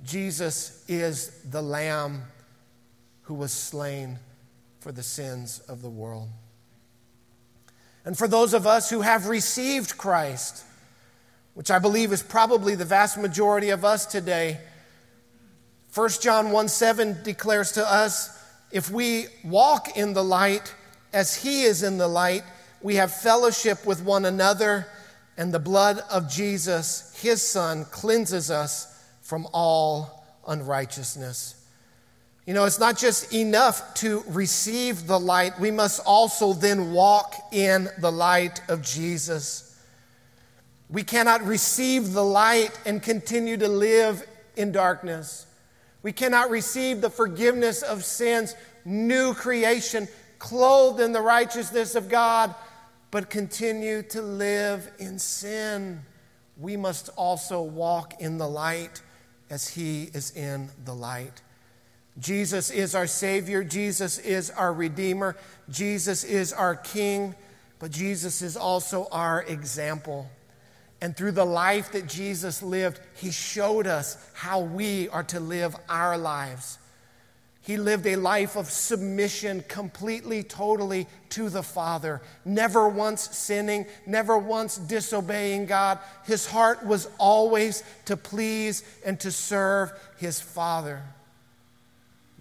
Jesus 0.03 0.85
is 0.87 1.41
the 1.43 1.61
Lamb 1.61 2.23
who 3.23 3.33
was 3.33 3.51
slain 3.51 4.19
for 4.79 4.91
the 4.91 5.03
sins 5.03 5.59
of 5.67 5.81
the 5.81 5.89
world. 5.89 6.29
And 8.09 8.17
for 8.17 8.27
those 8.27 8.55
of 8.55 8.65
us 8.65 8.89
who 8.89 9.01
have 9.01 9.27
received 9.27 9.95
Christ, 9.95 10.63
which 11.53 11.69
I 11.69 11.77
believe 11.77 12.11
is 12.11 12.23
probably 12.23 12.73
the 12.73 12.83
vast 12.83 13.19
majority 13.19 13.69
of 13.69 13.85
us 13.85 14.07
today, 14.07 14.57
1 15.93 16.09
John 16.19 16.49
1 16.49 16.69
7 16.69 17.21
declares 17.21 17.73
to 17.73 17.87
us 17.87 18.35
if 18.71 18.89
we 18.89 19.27
walk 19.43 19.95
in 19.95 20.13
the 20.13 20.23
light 20.23 20.73
as 21.13 21.35
he 21.35 21.61
is 21.61 21.83
in 21.83 21.99
the 21.99 22.07
light, 22.07 22.41
we 22.81 22.95
have 22.95 23.13
fellowship 23.13 23.85
with 23.85 24.03
one 24.03 24.25
another, 24.25 24.87
and 25.37 25.53
the 25.53 25.59
blood 25.59 26.01
of 26.09 26.31
Jesus, 26.31 27.15
his 27.21 27.43
son, 27.43 27.85
cleanses 27.91 28.49
us 28.49 28.87
from 29.21 29.47
all 29.53 30.25
unrighteousness. 30.47 31.58
You 32.49 32.55
know, 32.55 32.65
it's 32.65 32.79
not 32.79 32.97
just 32.97 33.31
enough 33.31 33.93
to 33.97 34.23
receive 34.27 35.05
the 35.05 35.19
light, 35.19 35.59
we 35.59 35.69
must 35.69 36.01
also 36.03 36.53
then 36.53 36.93
walk 36.93 37.35
in 37.51 37.89
the 37.99 38.11
light 38.11 38.59
of 38.67 38.81
Jesus. 38.81 39.79
We 40.89 41.03
cannot 41.03 41.43
receive 41.43 42.13
the 42.13 42.25
light 42.25 42.71
and 42.87 43.03
continue 43.03 43.55
to 43.57 43.67
live 43.67 44.25
in 44.55 44.71
darkness. 44.71 45.45
We 46.01 46.11
cannot 46.11 46.49
receive 46.49 47.01
the 47.01 47.11
forgiveness 47.11 47.83
of 47.83 48.03
sins, 48.03 48.55
new 48.83 49.35
creation, 49.35 50.07
clothed 50.39 51.01
in 51.01 51.11
the 51.11 51.21
righteousness 51.21 51.93
of 51.93 52.09
God, 52.09 52.55
but 53.11 53.29
continue 53.29 54.01
to 54.01 54.23
live 54.23 54.89
in 54.97 55.19
sin. 55.19 56.01
We 56.57 56.77
must 56.77 57.09
also 57.09 57.61
walk 57.61 58.19
in 58.19 58.39
the 58.39 58.49
light 58.49 59.03
as 59.51 59.67
He 59.67 60.05
is 60.15 60.31
in 60.31 60.71
the 60.83 60.95
light. 60.95 61.43
Jesus 62.19 62.69
is 62.69 62.95
our 62.95 63.07
Savior, 63.07 63.63
Jesus 63.63 64.17
is 64.19 64.49
our 64.49 64.73
Redeemer, 64.73 65.37
Jesus 65.69 66.23
is 66.23 66.51
our 66.51 66.75
King, 66.75 67.33
but 67.79 67.91
Jesus 67.91 68.41
is 68.41 68.57
also 68.57 69.07
our 69.11 69.43
example. 69.43 70.29
And 71.01 71.15
through 71.15 71.31
the 71.31 71.45
life 71.45 71.93
that 71.93 72.07
Jesus 72.07 72.61
lived, 72.61 72.99
He 73.15 73.31
showed 73.31 73.87
us 73.87 74.17
how 74.33 74.59
we 74.59 75.07
are 75.09 75.23
to 75.25 75.39
live 75.39 75.75
our 75.87 76.17
lives. 76.17 76.77
He 77.61 77.77
lived 77.77 78.07
a 78.07 78.15
life 78.15 78.55
of 78.57 78.69
submission 78.69 79.63
completely, 79.67 80.43
totally 80.43 81.07
to 81.29 81.49
the 81.49 81.63
Father, 81.63 82.21
never 82.43 82.89
once 82.89 83.37
sinning, 83.37 83.85
never 84.05 84.37
once 84.37 84.77
disobeying 84.77 85.67
God. 85.67 85.99
His 86.25 86.47
heart 86.47 86.85
was 86.85 87.07
always 87.17 87.83
to 88.05 88.17
please 88.17 88.83
and 89.05 89.19
to 89.19 89.31
serve 89.31 89.91
His 90.17 90.41
Father. 90.41 91.03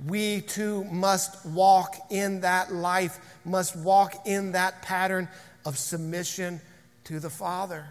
We 0.06 0.42
too 0.42 0.84
must 0.84 1.44
walk 1.44 1.96
in 2.10 2.42
that 2.42 2.72
life, 2.72 3.18
must 3.44 3.76
walk 3.76 4.26
in 4.26 4.52
that 4.52 4.82
pattern 4.82 5.28
of 5.64 5.76
submission 5.76 6.60
to 7.04 7.18
the 7.18 7.30
Father. 7.30 7.86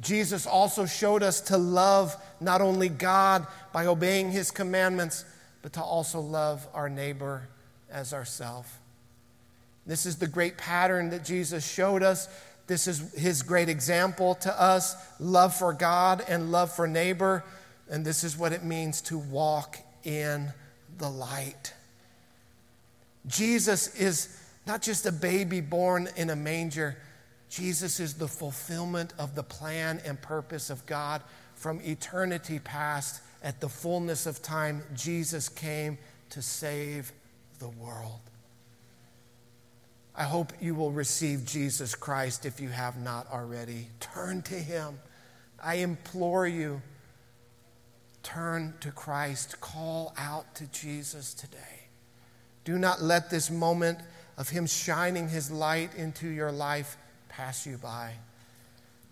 Jesus 0.00 0.46
also 0.46 0.84
showed 0.84 1.22
us 1.22 1.40
to 1.42 1.56
love 1.56 2.16
not 2.40 2.60
only 2.60 2.88
God 2.88 3.46
by 3.72 3.86
obeying 3.86 4.30
his 4.30 4.50
commandments, 4.50 5.24
but 5.62 5.72
to 5.74 5.82
also 5.82 6.20
love 6.20 6.66
our 6.74 6.88
neighbor 6.88 7.48
as 7.90 8.12
ourself. 8.12 8.80
This 9.86 10.06
is 10.06 10.16
the 10.16 10.26
great 10.26 10.58
pattern 10.58 11.10
that 11.10 11.24
Jesus 11.24 11.68
showed 11.68 12.02
us. 12.02 12.28
This 12.66 12.86
is 12.86 13.12
his 13.14 13.42
great 13.42 13.68
example 13.68 14.34
to 14.36 14.60
us 14.60 14.96
love 15.18 15.54
for 15.54 15.72
God 15.72 16.24
and 16.28 16.52
love 16.52 16.72
for 16.72 16.86
neighbor. 16.86 17.44
And 17.90 18.04
this 18.04 18.24
is 18.24 18.36
what 18.36 18.52
it 18.52 18.64
means 18.64 19.00
to 19.02 19.18
walk 19.18 19.78
in 20.04 20.52
the 20.98 21.08
light. 21.08 21.74
Jesus 23.26 23.94
is 23.94 24.38
not 24.66 24.82
just 24.82 25.06
a 25.06 25.12
baby 25.12 25.60
born 25.60 26.08
in 26.16 26.30
a 26.30 26.36
manger. 26.36 26.96
Jesus 27.48 28.00
is 28.00 28.14
the 28.14 28.28
fulfillment 28.28 29.12
of 29.18 29.34
the 29.34 29.42
plan 29.42 30.00
and 30.04 30.20
purpose 30.20 30.70
of 30.70 30.84
God 30.86 31.22
from 31.54 31.80
eternity 31.82 32.58
past. 32.58 33.22
At 33.42 33.60
the 33.60 33.68
fullness 33.68 34.26
of 34.26 34.40
time, 34.40 34.82
Jesus 34.94 35.48
came 35.48 35.98
to 36.30 36.40
save 36.40 37.12
the 37.58 37.68
world. 37.68 38.20
I 40.14 40.24
hope 40.24 40.52
you 40.60 40.74
will 40.74 40.92
receive 40.92 41.44
Jesus 41.46 41.94
Christ 41.94 42.44
if 42.44 42.60
you 42.60 42.68
have 42.68 42.98
not 43.02 43.26
already. 43.32 43.88
Turn 43.98 44.42
to 44.42 44.54
Him. 44.54 44.98
I 45.62 45.76
implore 45.76 46.46
you, 46.46 46.82
turn 48.22 48.74
to 48.80 48.90
Christ. 48.90 49.60
Call 49.60 50.14
out 50.16 50.54
to 50.56 50.66
Jesus 50.66 51.34
today. 51.34 51.58
Do 52.64 52.78
not 52.78 53.02
let 53.02 53.30
this 53.30 53.50
moment 53.50 53.98
of 54.38 54.48
Him 54.48 54.66
shining 54.66 55.28
His 55.28 55.50
light 55.50 55.94
into 55.94 56.28
your 56.28 56.52
life 56.52 56.96
pass 57.28 57.66
you 57.66 57.78
by. 57.78 58.12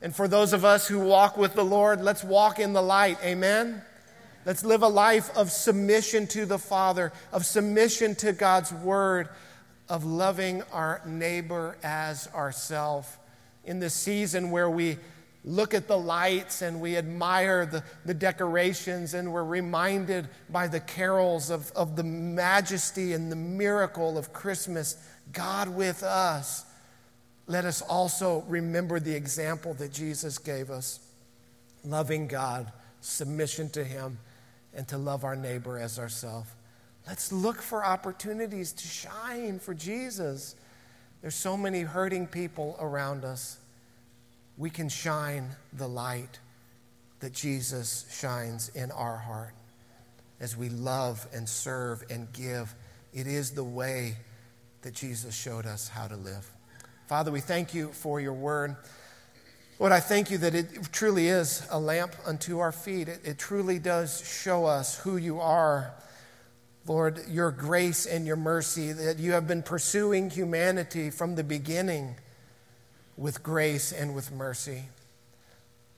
And 0.03 0.15
for 0.15 0.29
those 0.29 0.53
of 0.53 0.65
us 0.65 0.89
who 0.89 0.99
walk 0.99 1.37
with 1.37 1.55
the 1.55 1.65
Lord, 1.65 2.01
let's 2.01 2.25
walk 2.25 2.59
in 2.59 2.73
the 2.73 2.83
light. 2.83 3.19
Amen? 3.23 3.83
Let's 4.47 4.65
live 4.65 4.83
a 4.83 4.89
life 4.89 5.37
of 5.37 5.51
submission 5.51 6.27
to 6.29 6.47
the 6.47 6.59
Father, 6.59 7.13
of 7.33 7.45
submission 7.45 8.15
to 8.17 8.33
God's 8.33 8.73
Word, 8.73 9.29
of 9.89 10.05
loving 10.05 10.63
our 10.73 11.03
neighbor 11.05 11.77
as 11.83 12.29
ourself. 12.35 13.19
In 13.65 13.81
this 13.81 13.93
season 13.93 14.51
where 14.51 14.71
we 14.71 14.97
look 15.45 15.75
at 15.75 15.89
the 15.89 15.99
lights 15.99 16.63
and 16.63 16.81
we 16.81 16.97
admire 16.97 17.67
the, 17.67 17.83
the 18.05 18.15
decorations 18.15 19.15
and 19.15 19.33
we're 19.33 19.45
reminded 19.45 20.29
by 20.51 20.67
the 20.67 20.81
carols 20.81 21.51
of, 21.51 21.73
of 21.73 21.97
the 21.97 22.05
majesty 22.05 23.13
and 23.13 23.33
the 23.33 23.37
miracle 23.37 24.19
of 24.19 24.33
Christmas, 24.33 24.97
God 25.33 25.69
with 25.69 26.03
us 26.03 26.67
let 27.51 27.65
us 27.65 27.83
also 27.83 28.45
remember 28.47 29.01
the 29.01 29.13
example 29.13 29.75
that 29.75 29.93
Jesus 29.93 30.39
gave 30.39 30.71
us 30.71 31.01
loving 31.85 32.29
God, 32.29 32.71
submission 33.01 33.69
to 33.71 33.83
Him, 33.83 34.19
and 34.73 34.87
to 34.87 34.97
love 34.97 35.25
our 35.25 35.35
neighbor 35.35 35.77
as 35.77 35.99
ourselves. 35.99 36.49
Let's 37.09 37.33
look 37.33 37.61
for 37.61 37.85
opportunities 37.85 38.71
to 38.71 38.87
shine 38.87 39.59
for 39.59 39.75
Jesus. 39.75 40.55
There's 41.23 41.35
so 41.35 41.57
many 41.57 41.81
hurting 41.81 42.29
people 42.29 42.77
around 42.79 43.25
us. 43.25 43.59
We 44.61 44.69
can 44.69 44.91
shine 44.91 45.49
the 45.73 45.89
light 45.89 46.39
that 47.21 47.33
Jesus 47.33 48.05
shines 48.13 48.69
in 48.75 48.91
our 48.91 49.17
heart 49.17 49.55
as 50.39 50.55
we 50.55 50.69
love 50.69 51.27
and 51.33 51.49
serve 51.49 52.05
and 52.11 52.31
give. 52.35 52.75
It 53.15 53.27
is 53.27 53.53
the 53.53 53.65
way 53.65 54.19
that 54.83 54.93
Jesus 54.93 55.35
showed 55.35 55.65
us 55.65 55.89
how 55.89 56.09
to 56.09 56.17
live. 56.17 56.47
Father, 57.07 57.33
we 57.33 57.41
thank 57.41 57.73
you 57.73 57.89
for 57.89 58.21
your 58.21 58.35
word. 58.35 58.77
Lord, 59.79 59.93
I 59.93 60.01
thank 60.01 60.31
you 60.31 60.37
that 60.37 60.55
it 60.55 60.93
truly 60.93 61.29
is 61.29 61.67
a 61.71 61.81
lamp 61.81 62.15
unto 62.27 62.59
our 62.59 62.71
feet. 62.71 63.09
It, 63.09 63.21
it, 63.25 63.39
truly 63.39 63.79
does 63.79 64.23
show 64.29 64.67
us 64.67 64.99
who 64.99 65.17
you 65.17 65.41
are. 65.41 65.95
Lord, 66.87 67.19
your 67.31 67.51
grace 67.51 68.05
and 68.05 68.27
your 68.27 68.37
mercy, 68.37 68.93
that 68.93 69.19
you 69.21 69.33
have 69.33 69.49
been 69.49 69.63
pursuing 69.63 70.29
humanity 70.29 71.09
from 71.09 71.35
the 71.37 71.45
beginning 71.45 72.17
with 73.17 73.43
grace 73.43 73.93
and 73.93 74.15
with 74.15 74.33
mercy. 74.33 74.85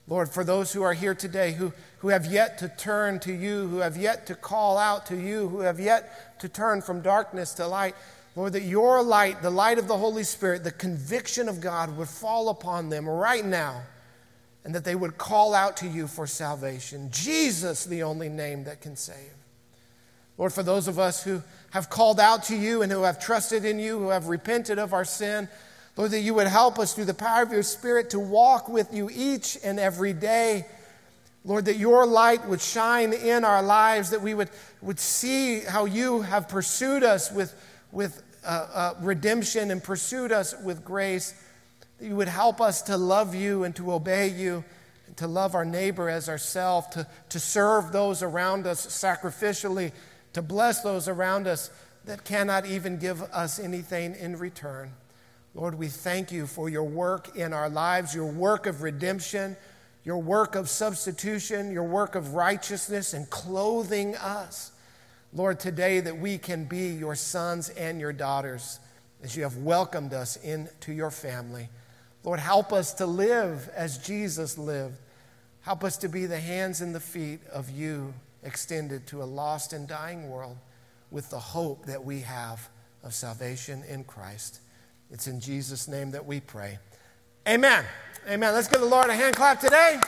Lord, 0.07 0.29
for 0.29 0.43
those 0.43 0.73
who 0.73 0.83
are 0.83 0.93
here 0.93 1.15
today 1.15 1.53
who, 1.53 1.71
who 1.99 2.09
have 2.09 2.25
yet 2.25 2.57
to 2.57 2.67
turn 2.67 3.19
to 3.21 3.33
you, 3.33 3.67
who 3.67 3.77
have 3.77 3.95
yet 3.95 4.27
to 4.27 4.35
call 4.35 4.77
out 4.77 5.05
to 5.07 5.15
you, 5.15 5.47
who 5.47 5.61
have 5.61 5.79
yet 5.79 6.39
to 6.39 6.49
turn 6.49 6.81
from 6.81 7.01
darkness 7.01 7.53
to 7.53 7.67
light, 7.67 7.95
Lord, 8.35 8.53
that 8.53 8.63
your 8.63 9.01
light, 9.01 9.41
the 9.41 9.49
light 9.49 9.77
of 9.77 9.87
the 9.87 9.97
Holy 9.97 10.23
Spirit, 10.23 10.63
the 10.63 10.71
conviction 10.71 11.47
of 11.47 11.61
God 11.61 11.95
would 11.97 12.09
fall 12.09 12.49
upon 12.49 12.89
them 12.89 13.07
right 13.07 13.45
now 13.45 13.83
and 14.65 14.73
that 14.75 14.83
they 14.83 14.95
would 14.95 15.17
call 15.17 15.53
out 15.53 15.77
to 15.77 15.87
you 15.87 16.07
for 16.07 16.25
salvation. 16.25 17.09
Jesus, 17.11 17.85
the 17.85 18.03
only 18.03 18.29
name 18.29 18.63
that 18.63 18.81
can 18.81 18.95
save. 18.95 19.33
Lord, 20.37 20.51
for 20.51 20.63
those 20.63 20.87
of 20.87 20.97
us 20.97 21.23
who 21.23 21.43
have 21.71 21.89
called 21.89 22.19
out 22.19 22.43
to 22.45 22.55
you 22.55 22.81
and 22.81 22.91
who 22.91 23.03
have 23.03 23.19
trusted 23.19 23.65
in 23.65 23.77
you, 23.77 23.99
who 23.99 24.09
have 24.09 24.27
repented 24.27 24.79
of 24.79 24.93
our 24.93 25.05
sin, 25.05 25.47
Lord, 25.95 26.11
that 26.11 26.21
you 26.21 26.33
would 26.33 26.47
help 26.47 26.79
us 26.79 26.93
through 26.93 27.05
the 27.05 27.13
power 27.13 27.43
of 27.43 27.51
your 27.51 27.63
Spirit 27.63 28.09
to 28.11 28.19
walk 28.19 28.67
with 28.67 28.93
you 28.93 29.09
each 29.13 29.57
and 29.63 29.79
every 29.79 30.13
day. 30.13 30.65
Lord, 31.45 31.65
that 31.65 31.77
your 31.77 32.05
light 32.05 32.47
would 32.47 32.61
shine 32.61 33.13
in 33.13 33.43
our 33.43 33.61
lives, 33.61 34.09
that 34.11 34.21
we 34.21 34.33
would, 34.33 34.49
would 34.81 34.99
see 34.99 35.59
how 35.59 35.85
you 35.85 36.21
have 36.21 36.47
pursued 36.47 37.03
us 37.03 37.31
with 37.31 37.53
with 37.93 38.23
uh, 38.43 38.67
uh, 38.73 38.93
redemption 38.99 39.71
and 39.71 39.81
pursued 39.81 40.31
us 40.31 40.53
with 40.63 40.83
grace, 40.83 41.33
that 41.99 42.07
you 42.07 42.15
would 42.15 42.27
help 42.27 42.59
us 42.59 42.81
to 42.81 42.97
love 42.97 43.35
you 43.35 43.63
and 43.63 43.75
to 43.75 43.93
obey 43.93 44.27
you, 44.27 44.65
and 45.07 45.15
to 45.15 45.27
love 45.27 45.55
our 45.55 45.63
neighbor 45.63 46.09
as 46.09 46.27
ourselves, 46.27 46.87
to, 46.87 47.07
to 47.29 47.39
serve 47.39 47.91
those 47.91 48.21
around 48.21 48.67
us 48.67 48.85
sacrificially, 48.87 49.91
to 50.33 50.41
bless 50.41 50.81
those 50.81 51.07
around 51.07 51.47
us 51.47 51.69
that 52.05 52.25
cannot 52.25 52.65
even 52.65 52.97
give 52.97 53.21
us 53.21 53.59
anything 53.59 54.15
in 54.15 54.35
return. 54.37 54.91
Lord, 55.53 55.75
we 55.75 55.87
thank 55.87 56.31
you 56.31 56.47
for 56.47 56.69
your 56.69 56.83
work 56.83 57.35
in 57.35 57.53
our 57.53 57.69
lives, 57.69 58.15
your 58.15 58.31
work 58.31 58.65
of 58.65 58.81
redemption, 58.81 59.55
your 60.03 60.17
work 60.17 60.55
of 60.55 60.69
substitution, 60.69 61.71
your 61.71 61.83
work 61.83 62.15
of 62.15 62.33
righteousness 62.33 63.13
and 63.13 63.29
clothing 63.29 64.15
us 64.15 64.71
Lord, 65.35 65.59
today 65.59 65.99
that 65.99 66.19
we 66.19 66.37
can 66.37 66.65
be 66.65 66.89
your 66.89 67.15
sons 67.15 67.69
and 67.69 67.99
your 67.99 68.13
daughters 68.13 68.79
as 69.23 69.35
you 69.35 69.41
have 69.41 69.57
welcomed 69.57 70.13
us 70.13 70.35
into 70.35 70.93
your 70.93 71.09
family. 71.09 71.69
Lord, 72.23 72.39
help 72.39 72.71
us 72.71 72.93
to 72.95 73.07
live 73.07 73.67
as 73.75 73.97
Jesus 73.97 74.59
lived. 74.59 74.99
Help 75.61 75.83
us 75.83 75.97
to 75.97 76.07
be 76.07 76.27
the 76.27 76.39
hands 76.39 76.81
and 76.81 76.93
the 76.93 76.99
feet 76.99 77.39
of 77.51 77.71
you 77.71 78.13
extended 78.43 79.07
to 79.07 79.23
a 79.23 79.25
lost 79.25 79.73
and 79.73 79.87
dying 79.87 80.29
world 80.29 80.57
with 81.09 81.31
the 81.31 81.39
hope 81.39 81.87
that 81.87 82.05
we 82.05 82.19
have 82.21 82.69
of 83.03 83.15
salvation 83.15 83.83
in 83.89 84.03
Christ. 84.03 84.59
It's 85.13 85.27
in 85.27 85.39
Jesus' 85.39 85.87
name 85.87 86.09
that 86.11 86.25
we 86.25 86.39
pray. 86.39 86.79
Amen. 87.47 87.85
Amen. 88.27 88.51
Let's 88.51 88.67
give 88.67 88.79
the 88.79 88.87
Lord 88.87 89.11
a 89.11 89.13
hand 89.13 89.35
clap 89.35 89.59
today. 89.59 89.99